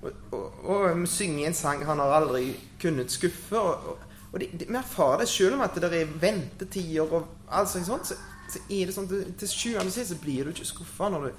Og, 0.00 0.84
vi 0.96 1.06
synger 1.06 1.46
en 1.46 1.54
sang 1.54 1.84
'Han 1.84 1.98
har 1.98 2.12
aldri 2.20 2.56
kunnet 2.82 3.12
skuffe'. 3.12 3.56
Og, 3.56 3.98
og 4.32 4.40
vi 4.40 4.74
erfarer 4.74 5.18
det 5.18 5.28
selv 5.28 5.54
om 5.54 5.60
at 5.60 5.74
det 5.74 6.02
er 6.02 6.06
ventetider 6.20 7.12
og 7.12 7.26
alt 7.50 7.68
sånt. 7.68 8.06
Så, 8.06 8.14
så 8.50 8.62
er 8.68 8.88
det 8.88 8.94
sånn 8.96 9.08
til, 9.10 9.48
sjuende 9.48 9.88
og 9.88 9.94
sist 9.94 10.16
blir 10.22 10.46
du 10.46 10.52
ikke 10.54 10.68
skuffa 10.68 11.10
når, 11.12 11.30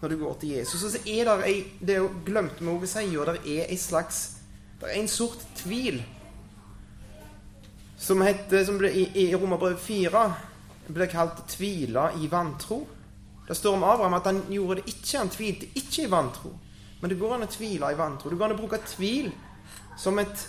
når, 0.00 0.12
du 0.12 0.16
går 0.20 0.38
til 0.40 0.54
Jesus. 0.56 0.84
Og 0.84 0.94
så 0.94 1.02
er 1.04 1.28
det 1.28 1.36
ei, 1.48 1.58
Det 1.80 1.96
er 1.96 2.02
jo 2.02 2.12
glemt 2.26 2.60
med 2.60 2.74
å 2.74 2.90
si, 2.90 3.04
og 3.16 3.30
det 3.30 3.40
er 3.44 3.66
en 3.66 3.80
slags 3.80 4.22
Det 4.80 4.88
er 4.88 5.00
en 5.00 5.12
sort 5.12 5.42
tvil 5.60 6.00
som 8.00 8.22
heter 8.24 8.64
som 8.64 8.78
ble, 8.80 8.88
i, 8.96 9.02
i 9.26 9.26
Romerbrevet 9.36 9.82
4 9.84 10.22
ble 10.88 11.06
kalt 11.06 11.42
'tvila 11.46 12.06
i 12.16 12.30
vantro'. 12.32 12.86
Det 13.46 13.56
står 13.56 13.74
om 13.76 13.84
Abraham 13.84 14.14
at 14.14 14.24
han 14.30 14.40
gjorde 14.48 14.80
det 14.80 14.94
ikke. 14.94 15.18
Han 15.18 15.28
tvilte 15.28 15.68
ikke 15.74 16.06
i 16.06 16.10
vantro. 16.10 16.54
Men 17.00 17.10
det 17.10 17.18
går 17.20 17.34
an 17.34 17.44
å 17.44 17.50
tvile 17.50 17.90
i 17.92 17.98
vantro. 17.98 18.30
Det 18.30 18.38
går 18.38 18.48
an 18.48 18.54
å 18.56 18.60
bruke 18.60 18.80
tvil 18.88 19.30
som 19.98 20.18
et 20.18 20.48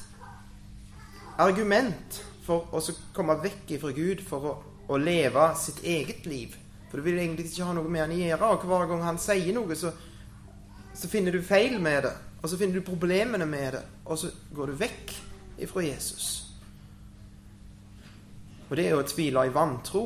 argument 1.42 2.22
for 2.46 2.68
å 2.72 2.82
komme 3.16 3.38
vekk 3.42 3.76
fra 3.82 3.92
Gud 3.96 4.24
for 4.28 4.48
å, 4.48 4.54
å, 4.92 5.02
leve 5.02 5.48
sitt 5.60 5.84
eget 5.84 6.26
liv. 6.30 6.56
For 6.90 7.00
du 7.00 7.08
vil 7.08 7.20
egentlig 7.22 7.48
ikke 7.50 7.70
ha 7.70 7.76
noe 7.78 7.90
med 7.92 8.04
han 8.04 8.16
å 8.16 8.20
gjøre. 8.20 8.52
Og 8.52 8.68
hver 8.68 8.90
gang 8.90 9.06
han 9.08 9.20
sier 9.22 9.56
noe, 9.56 9.78
så, 9.80 9.94
så 10.94 11.12
finner 11.12 11.36
du 11.36 11.42
feil 11.46 11.80
med 11.82 12.04
det. 12.08 12.16
Og 12.42 12.50
så 12.50 12.58
finner 12.58 12.80
du 12.80 12.86
problemene 12.86 13.48
med 13.48 13.78
det. 13.78 13.84
Og 14.06 14.20
så 14.20 14.32
går 14.56 14.72
du 14.72 14.82
vekk 14.82 15.14
ifra 15.62 15.86
Jesus. 15.86 16.32
Og 18.70 18.78
det 18.80 18.88
er 18.88 18.98
å 18.98 19.08
tvile 19.08 19.46
i 19.48 19.54
vantro. 19.54 20.06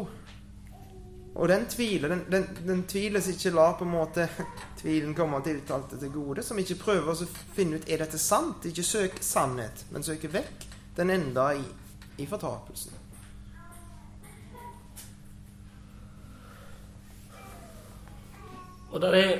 Og 1.36 1.50
den 1.52 1.65
tviler, 1.67 2.10
den, 2.10 2.21
den, 2.32 2.45
den 2.65 2.84
tviler 2.88 3.21
som 3.21 3.36
ikke 3.36 3.52
lar 3.52 3.74
på 3.76 3.84
en 3.86 3.91
måte 3.91 4.28
tvilen 4.82 5.15
komme 5.17 5.41
tiltalte 5.43 6.00
til 6.00 6.13
gode, 6.13 6.43
som 6.43 6.60
ikke 6.60 6.80
prøver 6.80 7.12
å 7.12 7.28
finne 7.58 7.80
ut 7.80 7.89
er 7.91 8.06
dette 8.06 8.19
sant, 8.21 8.63
ikke 8.65 8.86
søker 8.88 9.26
sannhet, 9.26 9.84
men 9.91 10.06
søker 10.06 10.32
vekk 10.32 10.63
den 10.95 11.12
enda 11.12 11.50
i, 11.60 11.65
i 12.24 12.28
fortapelsen. 12.30 13.05
Og 18.96 19.02
der 19.02 19.16
er, 19.20 19.40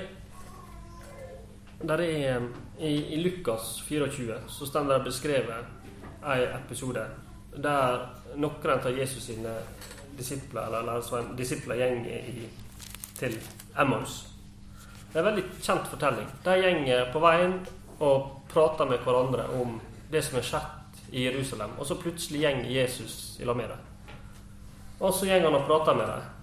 der 1.88 1.98
er 1.98 2.42
i, 2.80 2.96
i, 3.16 3.24
Lukas 3.24 3.82
24 3.88 4.34
så 4.48 4.66
står 4.66 4.90
det 4.90 5.04
beskrevet 5.06 5.70
en 6.26 6.58
episode 6.58 7.06
der 7.64 8.02
noen 8.36 8.74
av 8.74 8.90
Jesus 8.92 9.30
sine 9.30 9.54
disipler, 10.18 10.68
eller 10.68 10.98
altså 10.98 11.22
en 11.22 11.32
disipler 11.40 11.80
går 11.80 12.50
til 13.16 13.40
Emmaus. 13.80 14.26
Det 15.14 15.22
er 15.22 15.24
en 15.24 15.30
veldig 15.30 15.48
kjent 15.64 15.88
fortelling. 15.88 16.28
De 16.44 16.60
går 16.60 17.14
på 17.14 17.24
veien 17.24 17.56
og 18.04 18.44
prater 18.52 18.92
med 18.92 19.08
hverandre 19.08 19.48
om 19.56 19.80
det 20.12 20.24
som 20.24 20.36
er 20.36 20.50
skjedd 20.52 21.16
i 21.16 21.30
Jerusalem. 21.30 21.80
Og 21.80 21.88
så 21.88 21.96
plutselig 21.96 22.44
gjenger 22.44 22.72
Jesus 22.82 23.38
i 23.40 23.48
lag 23.48 23.56
med 23.56 23.72
dem. 23.72 23.80
Og 25.00 25.14
så 25.16 25.30
gjenger 25.32 25.48
han 25.48 25.62
og 25.62 25.70
prater 25.70 25.96
med 25.96 26.12
dem. 26.12 26.35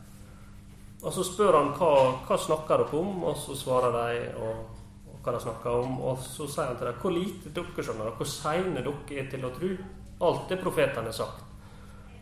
Og 1.02 1.10
så 1.10 1.24
spør 1.26 1.56
han 1.58 1.72
hva, 1.74 1.94
hva 2.28 2.38
snakker 2.38 2.84
dere 2.84 3.00
om, 3.00 3.24
og 3.26 3.38
så 3.38 3.56
svarer 3.58 3.96
de 3.96 4.20
og, 4.38 4.60
og 5.10 5.24
hva 5.24 5.34
de 5.34 5.40
snakker 5.42 5.80
om. 5.80 5.96
Og 6.06 6.20
så 6.22 6.46
sier 6.46 6.70
han 6.70 6.78
til 6.78 6.90
dem 6.90 7.00
hvor 7.02 7.14
lite 7.16 7.54
dere 7.56 7.86
skjønner, 7.86 8.12
hvor 8.18 8.30
seine 8.30 8.84
dere 8.84 9.18
er 9.18 9.30
til 9.32 9.46
å 9.48 9.50
tro. 9.56 9.72
Alt 10.22 10.52
det 10.52 10.60
profetene 10.62 11.10
har 11.10 11.16
sagt. 11.16 11.42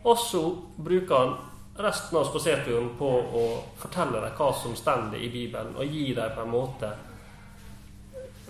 Og 0.01 0.17
så 0.17 0.41
bruker 0.81 1.13
han 1.13 1.35
resten 1.81 2.17
av 2.17 2.25
spaserturen 2.29 2.89
på 2.97 3.09
å 3.37 3.43
fortelle 3.79 4.23
dem 4.23 4.33
hva 4.37 4.47
som 4.57 4.73
står 4.75 5.13
i 5.19 5.29
Bibelen, 5.29 5.75
og 5.77 5.85
gi 5.85 6.07
dem 6.17 6.33
på 6.35 6.41
en 6.41 6.51
måte 6.51 6.89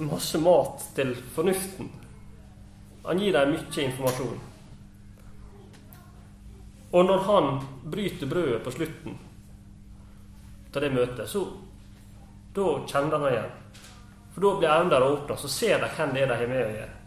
masse 0.01 0.39
mat 0.41 0.85
til 0.95 1.11
fornuften. 1.35 1.91
Han 3.03 3.19
gir 3.19 3.35
dem 3.35 3.51
mye 3.51 3.83
informasjon. 3.83 4.39
Og 6.91 7.05
når 7.07 7.27
han 7.27 7.51
bryter 7.91 8.31
brødet 8.31 8.63
på 8.63 8.73
slutten 8.75 9.19
av 10.75 10.81
det 10.81 10.93
møtet, 10.93 11.29
så 11.29 11.45
da 12.55 12.67
kjenner 12.87 13.17
han 13.17 13.31
igjen. 13.31 13.53
For 14.33 14.45
da 14.45 14.51
blir 14.57 14.73
øynene 14.73 15.11
åpna, 15.11 15.37
så 15.37 15.49
ser 15.51 15.79
de 15.81 15.89
hvem 15.95 16.13
det 16.15 16.23
er 16.23 16.31
de 16.31 16.39
har 16.39 16.51
med 16.51 16.65
å 16.65 16.75
gjøre. 16.75 16.97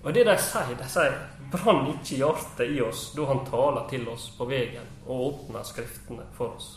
Og 0.00 0.14
det 0.16 0.24
de 0.24 0.36
sier, 0.40 0.76
de 0.78 0.86
sier 0.88 1.16
brann 1.52 1.90
ikke 1.90 2.20
hjertet 2.22 2.72
i 2.72 2.78
oss 2.80 3.10
da 3.12 3.26
han 3.28 3.42
taler 3.48 3.88
til 3.90 4.06
oss 4.08 4.30
på 4.36 4.46
veien 4.48 4.86
og 5.06 5.26
åpner 5.26 5.66
Skriftene 5.66 6.24
for 6.36 6.56
oss. 6.56 6.70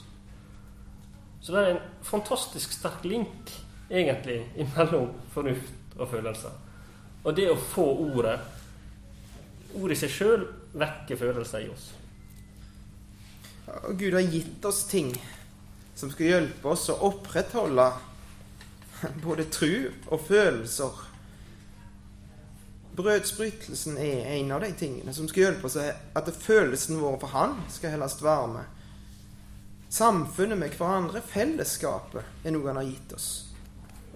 Så 1.43 1.55
det 1.55 1.61
er 1.61 1.71
en 1.73 1.85
fantastisk 2.03 2.71
sterk 2.75 3.03
link, 3.07 3.51
egentlig, 3.91 4.41
mellom 4.75 5.11
fornuft 5.31 5.97
og 5.97 6.09
følelser. 6.11 6.51
Og 7.23 7.35
det 7.35 7.49
å 7.51 7.59
få 7.59 7.87
ordet 8.09 8.39
Ordet 9.73 9.95
i 9.95 10.01
seg 10.03 10.11
sjøl 10.13 10.41
vekker 10.77 11.17
følelser 11.17 11.63
i 11.63 11.69
oss. 11.73 11.87
Gud 13.97 14.13
har 14.13 14.27
gitt 14.29 14.65
oss 14.69 14.83
ting 14.85 15.09
som 16.03 16.11
skal 16.11 16.33
hjelpe 16.33 16.67
oss 16.67 16.89
å 16.91 16.97
opprettholde 17.07 17.85
både 19.23 19.45
tru 19.47 19.87
og 20.11 20.25
følelser. 20.27 20.97
Brødsbrytelsen 22.97 23.95
er 24.03 24.33
en 24.35 24.51
av 24.51 24.65
de 24.65 24.73
tingene 24.77 25.13
som 25.15 25.29
skal 25.31 25.45
hjelpe 25.45 25.69
oss 25.69 25.77
at 25.79 26.31
følelsen 26.43 26.99
vår 26.99 27.15
for 27.21 27.31
Han 27.31 27.55
skal 27.71 27.95
helst 27.95 28.23
være 28.25 28.49
med. 28.51 28.81
Samfunnet 29.93 30.59
med 30.59 30.75
hverandre, 30.75 31.21
fellesskapet, 31.23 32.27
er 32.43 32.51
noe 32.51 32.67
Han 32.67 32.81
har 32.81 32.89
gitt 32.89 33.15
oss. 33.15 33.29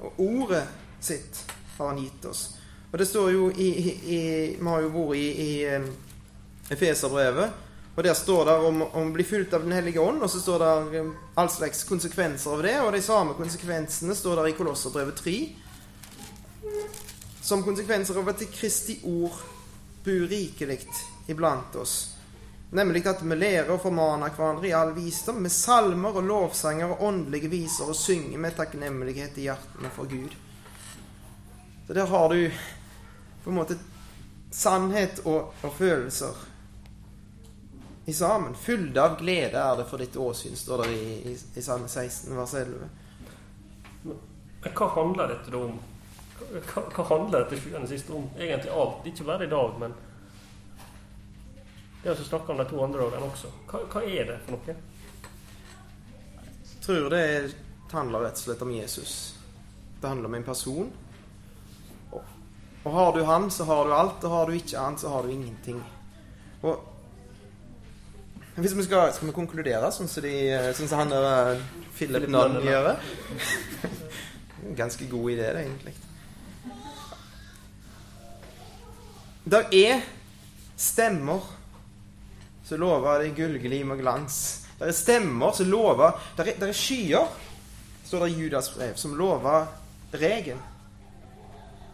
Og 0.03 0.19
ordet 0.27 0.65
sitt 0.99 1.39
har 1.77 1.93
Han 1.93 2.03
gitt 2.03 2.27
oss. 2.27 2.43
Og 2.91 2.99
det 2.99 3.07
står 3.07 3.31
jo 3.31 3.47
i, 3.55 3.69
i, 3.71 3.95
i 4.17 4.19
Vi 4.59 4.67
har 4.67 4.83
jo 4.83 4.91
vært 4.91 5.21
i, 5.21 5.31
i 5.47 5.51
um, 5.71 5.87
Efeserbrevet, 6.67 7.63
og 7.97 8.03
der 8.03 8.13
står 8.13 8.45
det 8.45 8.53
om, 8.61 8.81
om 8.81 9.07
å 9.09 9.13
bli 9.13 9.23
fulgt 9.25 9.55
av 9.57 9.63
Den 9.65 9.73
hellige 9.73 9.97
ånd, 9.99 10.21
og 10.21 10.29
så 10.29 10.37
står 10.37 10.61
det 10.61 10.99
um, 11.01 11.07
all 11.33 11.47
slags 11.49 11.79
konsekvenser 11.89 12.53
av 12.53 12.59
det, 12.61 12.75
og 12.85 12.91
de 12.93 12.99
samme 13.01 13.33
konsekvensene 13.33 14.13
står 14.15 14.37
der 14.37 14.49
i 14.51 14.53
Kolosserbrevet 14.53 15.17
3. 15.17 15.33
Som 17.41 17.63
konsekvenser 17.65 18.19
av 18.21 18.29
at 18.29 18.43
Kristi 18.53 18.99
ord 19.09 19.39
bor 20.05 20.27
rikelig 20.29 20.83
iblant 21.25 21.73
oss. 21.81 21.95
Nemlig 22.77 23.01
at 23.09 23.23
vi 23.25 23.37
lærer 23.39 23.71
og 23.73 23.81
formaner 23.81 24.35
hverandre 24.35 24.69
i 24.69 24.75
all 24.77 24.91
visdom, 24.93 25.39
med 25.41 25.55
salmer 25.55 26.19
og 26.19 26.27
lovsanger 26.27 26.93
og 26.93 27.01
åndelige 27.07 27.49
viser, 27.49 27.89
og 27.89 27.97
synger 27.97 28.37
med 28.43 28.59
takknemlighet 28.59 29.39
i 29.41 29.47
hjertene 29.47 29.89
for 29.95 30.05
Gud. 30.11 30.37
Så 31.87 31.97
der 31.97 32.13
har 32.13 32.29
du 32.29 32.45
på 33.41 33.49
en 33.49 33.57
måte 33.57 33.79
sannhet 34.53 35.23
og, 35.25 35.57
og 35.65 35.73
følelser 35.79 36.45
i 38.07 38.13
sammen. 38.13 38.55
Fylde 38.55 39.03
av 39.03 39.19
glede 39.19 39.59
er 39.59 39.77
det 39.77 39.85
for 39.89 39.99
ditt 39.99 40.15
åsyn, 40.15 40.55
står 40.55 40.83
det 40.83 40.93
i, 40.95 41.13
i, 41.31 41.37
i 41.59 41.61
Salme 41.61 41.89
16, 41.91 42.31
vers 42.37 42.53
11. 42.53 42.89
Men 44.03 44.75
hva 44.79 44.87
handler 44.95 45.33
dette 45.33 45.51
da 45.51 45.63
om? 45.67 45.79
Hva, 46.39 46.83
hva 46.95 47.07
handler 47.09 47.43
dette 47.43 47.59
sjuende 47.59 47.89
siste 47.91 48.15
om? 48.15 48.29
Egentlig 48.37 48.71
alt. 48.71 49.09
Ikke 49.11 49.27
bare 49.27 49.47
i 49.47 49.51
dag, 49.51 49.75
men 49.81 49.95
det 52.03 52.13
å 52.13 52.29
snakke 52.29 52.53
om 52.53 52.61
de 52.61 52.67
to 52.69 52.79
andre 52.85 53.03
dagene 53.03 53.27
også. 53.27 53.51
Hva, 53.67 53.83
hva, 53.91 54.05
er 54.07 54.31
det 54.31 54.37
for 54.45 54.55
noe? 54.55 54.77
Jeg 56.71 56.85
tror 56.85 57.09
det 57.11 57.25
handler 57.91 58.23
rett 58.23 58.39
og 58.39 58.45
slett 58.45 58.63
om 58.63 58.71
Jesus. 58.71 59.17
Det 59.99 60.07
handler 60.07 60.31
om 60.31 60.39
en 60.39 60.47
person 60.47 60.95
og 62.87 62.93
har 62.93 63.13
du 63.13 63.23
han, 63.23 63.51
så 63.51 63.63
har 63.63 63.85
du 63.85 63.93
alt. 63.93 64.23
Og 64.23 64.31
har 64.31 64.47
du 64.47 64.53
ikke 64.55 64.79
han, 64.79 64.97
så 64.97 65.09
har 65.09 65.23
du 65.23 65.31
ingenting. 65.31 65.81
Og 66.61 66.85
hvis 68.57 68.73
vi 68.73 68.83
skal, 68.87 69.11
skal 69.13 69.29
vi 69.29 69.35
konkludere 69.35 69.91
sånn 69.93 70.09
som, 70.09 70.23
de, 70.25 70.33
sånn 70.73 70.89
som 70.89 71.03
han 71.03 71.11
der 71.13 71.27
eh, 71.53 71.65
Philip 71.93 72.25
Nunn 72.33 72.57
gjør? 72.65 72.95
Ganske 74.79 75.05
god 75.11 75.31
idé, 75.35 75.51
det, 75.53 75.61
egentlig. 75.67 75.93
Det 79.47 79.61
er 79.77 80.01
stemmer 80.77 81.45
som 82.65 82.81
lover 82.81 83.21
det 83.23 83.35
gullglim 83.37 83.93
og 83.93 84.01
glans. 84.01 84.39
Det 84.79 84.89
er 84.89 84.97
stemmer 84.97 85.53
som 85.55 85.69
lover 85.71 86.17
Det 86.35 86.49
er, 86.49 86.65
er 86.67 86.75
skyer, 86.75 87.29
står 88.09 88.25
det 88.25 88.33
i 88.33 88.41
Judas 88.41 88.73
brev, 88.73 88.97
som 88.99 89.13
lover 89.17 89.69
regen. 90.17 90.59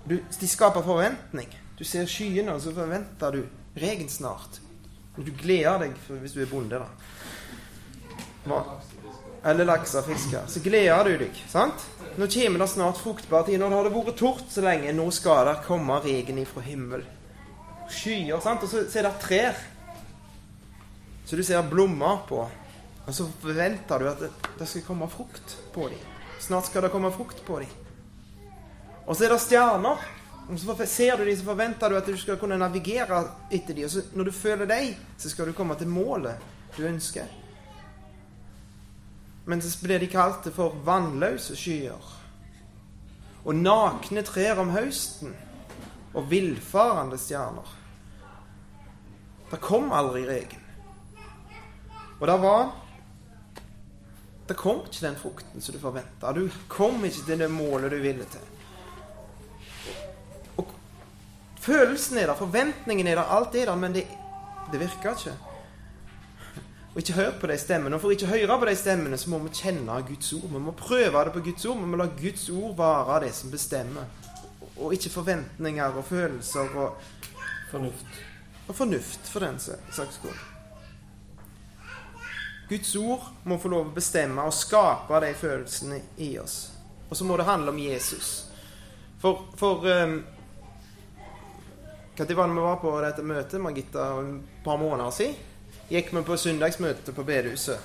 Du, 0.08 0.16
de 0.40 0.48
skaper 0.50 0.84
forventning. 0.84 1.52
Du 1.78 1.84
ser 1.84 2.08
skyene, 2.10 2.56
og 2.56 2.64
så 2.64 2.72
forventer 2.72 3.36
du 3.36 3.44
regn 3.80 4.10
snart. 4.10 4.63
Du 5.16 5.30
gleder 5.38 5.78
deg 5.84 5.98
hvis 6.22 6.34
du 6.34 6.42
er 6.42 6.50
bonde, 6.50 6.80
da. 6.82 8.62
Eller 9.46 9.68
laks 9.68 9.94
og 10.00 10.08
fisker. 10.08 10.48
Så 10.48 10.62
gleder 10.64 11.04
du 11.10 11.18
deg. 11.26 11.44
sant? 11.52 11.84
Nå 12.18 12.28
kommer 12.32 12.64
det 12.64 12.70
snart 12.72 13.02
fruktbar 13.02 13.46
tid. 13.48 13.60
Nå 13.60 13.70
har 13.70 13.88
det 13.88 13.94
vært 13.94 14.18
tort 14.20 14.50
så 14.52 14.64
lenge. 14.64 14.94
Nå 14.96 15.10
skal 15.12 15.48
det 15.50 15.60
komme 15.68 16.00
regn 16.04 16.42
ifra 16.42 16.64
himmel. 16.66 17.06
Skyer, 17.92 18.40
sant? 18.42 18.64
Og 18.64 18.72
så, 18.72 18.86
så 18.90 19.02
er 19.02 19.08
det 19.10 19.14
trær. 19.22 19.62
Så 21.26 21.38
du 21.40 21.44
ser 21.46 21.64
blomster 21.70 22.26
på. 22.30 22.42
Og 23.04 23.16
så 23.16 23.28
forventer 23.42 24.00
du 24.00 24.10
at 24.10 24.22
det, 24.24 24.32
det 24.60 24.68
skal 24.70 24.86
komme 24.88 25.10
frukt 25.12 25.58
på 25.76 25.90
dem. 25.92 26.04
Snart 26.40 26.70
skal 26.70 26.86
det 26.86 26.92
komme 26.94 27.12
frukt 27.12 27.44
på 27.46 27.60
dem. 27.60 27.80
Og 29.06 29.16
så 29.16 29.28
er 29.28 29.34
det 29.34 29.42
stjerner. 29.44 30.04
Og 30.50 30.60
så 30.60 30.86
ser 30.86 31.18
du 31.18 31.26
dem, 31.26 31.38
så 31.38 31.46
forventer 31.48 31.90
du 31.90 31.98
at 31.98 32.08
du 32.08 32.18
skal 32.20 32.38
kunne 32.40 32.58
navigere 32.60 33.22
etter 33.52 33.74
dem. 33.74 33.86
Og 33.88 33.92
så 33.92 34.04
når 34.14 34.30
du 34.30 34.36
føler 34.36 34.70
deg, 34.70 34.98
så 35.18 35.32
skal 35.32 35.48
du 35.48 35.56
komme 35.56 35.78
til 35.80 35.88
målet 35.88 36.52
du 36.76 36.84
ønsker. 36.88 37.30
Men 39.46 39.62
så 39.62 39.72
blir 39.84 40.00
de 40.00 40.08
kalt 40.08 40.48
for 40.56 40.76
vannløse 40.86 41.56
skyer. 41.60 42.12
Og 43.44 43.56
nakne 43.56 44.24
trær 44.24 44.62
om 44.64 44.72
høsten. 44.76 45.34
Og 46.14 46.30
villfarende 46.30 47.18
stjerner. 47.18 47.72
Det 49.50 49.60
kom 49.62 49.92
aldri 49.92 50.24
regn. 50.28 50.60
Og 52.20 52.28
det 52.28 52.40
var 52.42 52.72
Det 54.48 54.58
kom 54.60 54.82
ikke 54.84 55.06
den 55.06 55.16
frukten 55.16 55.62
som 55.62 55.76
du 55.76 55.80
forventa. 55.80 56.34
Du 56.36 56.50
kom 56.68 57.06
ikke 57.06 57.26
til 57.26 57.40
det 57.40 57.48
målet 57.52 57.92
du 57.92 58.02
ville 58.04 58.26
til. 58.28 58.53
Følelsen 61.64 62.18
er 62.20 62.28
der, 62.28 62.36
forventningen 62.36 63.08
er 63.08 63.16
der, 63.16 63.34
alt 63.38 63.56
er 63.56 63.70
der, 63.72 63.76
men 63.80 63.96
det, 63.96 64.04
det 64.72 64.80
virker 64.80 65.16
ikke. 65.16 65.36
Og 66.94 66.98
ikke 67.02 67.14
hør 67.14 67.32
på 67.40 67.48
de 67.48 67.58
stemmene. 67.58 67.96
Og 67.96 68.02
for 68.04 68.14
ikke 68.14 68.28
å 68.28 68.34
høre 68.36 68.58
på 68.60 68.68
de 68.70 68.76
stemmene, 68.78 69.18
så 69.18 69.32
må 69.32 69.40
vi 69.46 69.54
kjenne 69.58 69.96
Guds 70.06 70.34
ord. 70.36 70.50
Vi 70.52 70.62
må 70.62 70.76
prøve 70.78 71.24
det 71.26 71.34
på 71.34 71.42
Guds 71.48 71.66
ord. 71.66 71.80
Vi 71.80 71.90
må 71.90 71.98
la 71.98 72.10
Guds 72.20 72.50
ord 72.54 72.76
være 72.78 73.24
det 73.26 73.32
som 73.34 73.52
bestemmer. 73.52 74.12
Og 74.76 74.94
ikke 74.94 75.10
forventninger 75.14 75.98
og 75.98 76.06
følelser 76.06 76.78
og 76.78 77.00
Fornuft. 77.74 78.06
Og 78.68 78.76
fornuft, 78.76 79.30
for 79.30 79.40
den 79.40 79.56
saks 79.60 80.20
skyld. 80.20 80.42
Guds 82.70 82.96
ord 82.96 83.32
må 83.50 83.58
få 83.58 83.72
lov 83.74 83.88
å 83.88 83.96
bestemme 83.96 84.46
og 84.46 84.54
skape 84.54 85.18
de 85.24 85.32
følelsene 85.34 85.98
i 86.22 86.36
oss. 86.38 86.58
Og 87.10 87.18
så 87.18 87.26
må 87.26 87.38
det 87.38 87.48
handle 87.48 87.74
om 87.74 87.80
Jesus. 87.82 88.30
For, 89.18 89.42
for 89.58 89.88
um, 89.90 90.20
når 92.18 92.36
var 92.36 92.48
det 92.48 92.54
vi 92.54 92.62
var 92.62 92.76
på 92.78 92.94
dette 93.02 93.24
møtet, 93.26 93.62
Margitta, 93.62 94.04
et 94.22 94.64
par 94.64 94.78
måneder 94.78 95.10
siden? 95.12 95.36
Gikk 95.90 96.12
vi 96.14 96.22
på 96.22 96.38
søndagsmøte 96.38 97.14
på 97.14 97.24
bedehuset. 97.26 97.80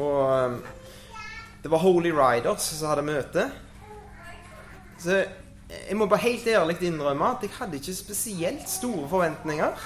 Og 0.00 0.32
um, 0.32 0.56
det 1.62 1.70
var 1.70 1.78
Holy 1.84 2.10
Riders 2.16 2.62
som 2.62 2.88
hadde 2.88 3.04
møte. 3.04 3.44
Så 5.00 5.20
jeg 5.70 5.96
må 5.96 6.08
bare 6.08 6.24
helt 6.24 6.46
ærlig 6.48 6.78
innrømme 6.88 7.34
at 7.36 7.44
jeg 7.44 7.52
hadde 7.58 7.76
ikke 7.76 7.94
spesielt 7.94 8.68
store 8.68 9.08
forventninger. 9.08 9.84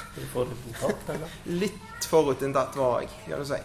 Litt 1.51 2.09
forutinntatt 2.09 2.79
var 2.81 3.03
jeg, 3.03 3.11
kan 3.27 3.43
du 3.43 3.49
si. 3.51 3.61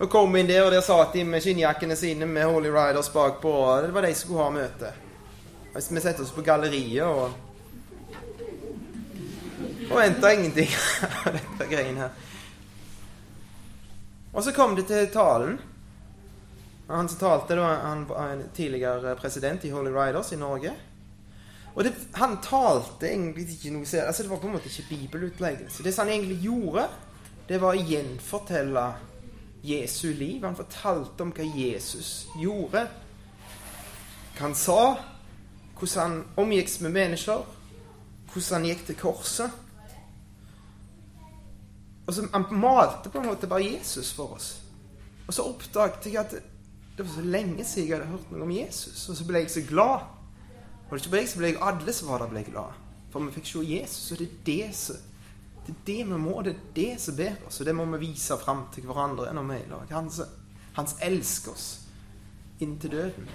Og 0.00 0.08
kom 0.08 0.38
inn 0.38 0.48
der, 0.48 0.62
og 0.64 0.70
der 0.72 0.80
satt 0.80 1.12
de 1.12 1.26
med 1.26 1.42
skinnjakkene 1.44 1.98
sine 1.98 2.26
med 2.26 2.46
Holy 2.46 2.70
Riders 2.70 3.10
bakpå. 3.12 3.52
Det 3.82 3.92
var 3.92 4.06
de 4.06 4.14
som 4.14 4.28
skulle 4.28 4.46
ha 4.46 4.50
møte. 4.54 4.96
Vi 5.74 6.00
setter 6.00 6.22
oss 6.22 6.32
på 6.32 6.46
galleriet 6.46 7.04
og 7.04 7.49
og 7.49 7.49
venta 9.98 10.34
ingenting 10.34 10.70
av 11.24 11.32
dette 11.34 11.66
greien 11.70 11.96
her. 11.98 12.10
Og 14.30 14.44
så 14.44 14.52
kom 14.54 14.76
det 14.78 14.86
til 14.86 15.08
talen. 15.10 15.58
Han 16.90 17.08
som 17.08 17.18
talte, 17.18 17.56
da, 17.58 17.74
var 18.08 18.32
en 18.32 18.44
tidligere 18.54 19.16
president 19.18 19.64
i 19.64 19.70
Holy 19.70 19.90
Riders 19.94 20.32
i 20.32 20.38
Norge. 20.38 20.72
Og 21.74 21.84
det, 21.84 21.92
han 22.18 22.38
talte 22.42 23.08
egentlig 23.10 23.46
ikke 23.54 23.74
noe 23.74 23.86
ser. 23.86 24.06
altså 24.06 24.22
Det 24.22 24.30
var 24.30 24.40
på 24.42 24.48
en 24.48 24.56
måte 24.56 24.70
ikke 24.70 24.88
bibelutleggelse. 24.88 25.82
Det 25.82 25.94
som 25.94 26.06
han 26.06 26.14
egentlig 26.16 26.40
gjorde, 26.42 26.88
det 27.48 27.60
var 27.62 27.78
å 27.78 27.86
gjenfortelle 27.92 28.84
Jesu 29.62 30.12
liv. 30.14 30.42
Han 30.42 30.58
fortalte 30.58 31.22
om 31.22 31.32
hva 31.34 31.46
Jesus 31.46 32.26
gjorde. 32.38 32.86
Hva 34.34 34.44
han 34.48 34.58
sa. 34.58 34.82
Hvordan 35.78 36.02
han 36.02 36.20
omgikk 36.42 36.74
med 36.82 36.96
mennesker. 36.98 37.46
Hvordan 38.32 38.60
han 38.60 38.70
gikk 38.72 38.86
til 38.88 38.98
korset. 38.98 39.58
Og 42.10 42.14
så 42.14 42.26
Han 42.32 42.48
malte 42.50 43.10
på 43.10 43.20
en 43.20 43.28
måte 43.30 43.46
bare 43.46 43.62
Jesus 43.62 44.10
for 44.12 44.34
oss. 44.34 44.48
Og 45.28 45.34
så 45.34 45.44
oppdaget 45.46 46.08
jeg 46.10 46.18
at 46.18 46.32
det 46.96 47.04
var 47.06 47.12
så 47.14 47.22
lenge 47.22 47.64
siden 47.64 47.88
jeg 47.88 48.00
hadde 48.00 48.10
hørt 48.10 48.32
noe 48.32 48.42
om 48.42 48.50
Jesus. 48.50 49.04
Og 49.08 49.16
så 49.16 49.26
ble 49.28 49.44
jeg 49.44 49.52
så 49.54 49.62
glad. 49.68 50.08
Og 50.88 50.90
det 50.90 51.04
ikke 51.04 51.12
bare 51.12 51.22
jeg 51.22 51.30
som 51.30 51.44
ble, 51.44 51.52
alle 51.62 51.94
som 51.94 52.10
var 52.10 52.24
der, 52.24 52.32
ble 52.32 52.42
glad. 52.48 52.80
For 53.12 53.22
vi 53.22 53.36
fikk 53.38 53.46
se 53.46 53.62
Jesus, 53.62 54.10
og 54.10 54.18
det 54.18 54.26
er 54.26 54.42
det 54.48 54.74
som 54.74 55.06
det 55.66 55.74
er 55.76 55.86
det 55.86 56.06
vi 56.08 56.18
må, 56.18 56.40
det 56.42 56.54
er 56.54 56.60
det 56.74 56.92
som 56.98 57.16
ber 57.16 57.36
oss, 57.46 57.60
og 57.60 57.66
det 57.68 57.74
må 57.76 57.84
vi 57.92 58.06
vise 58.08 58.36
fram 58.40 58.64
til 58.74 58.88
hverandre 58.88 59.30
når 59.36 59.44
vi 59.46 59.58
er 59.58 59.66
i 59.66 59.70
lag. 59.70 59.92
Han, 59.92 60.08
han 60.74 60.88
elsker 61.06 61.52
oss 61.52 61.66
inntil 62.64 62.96
døden. 62.96 63.28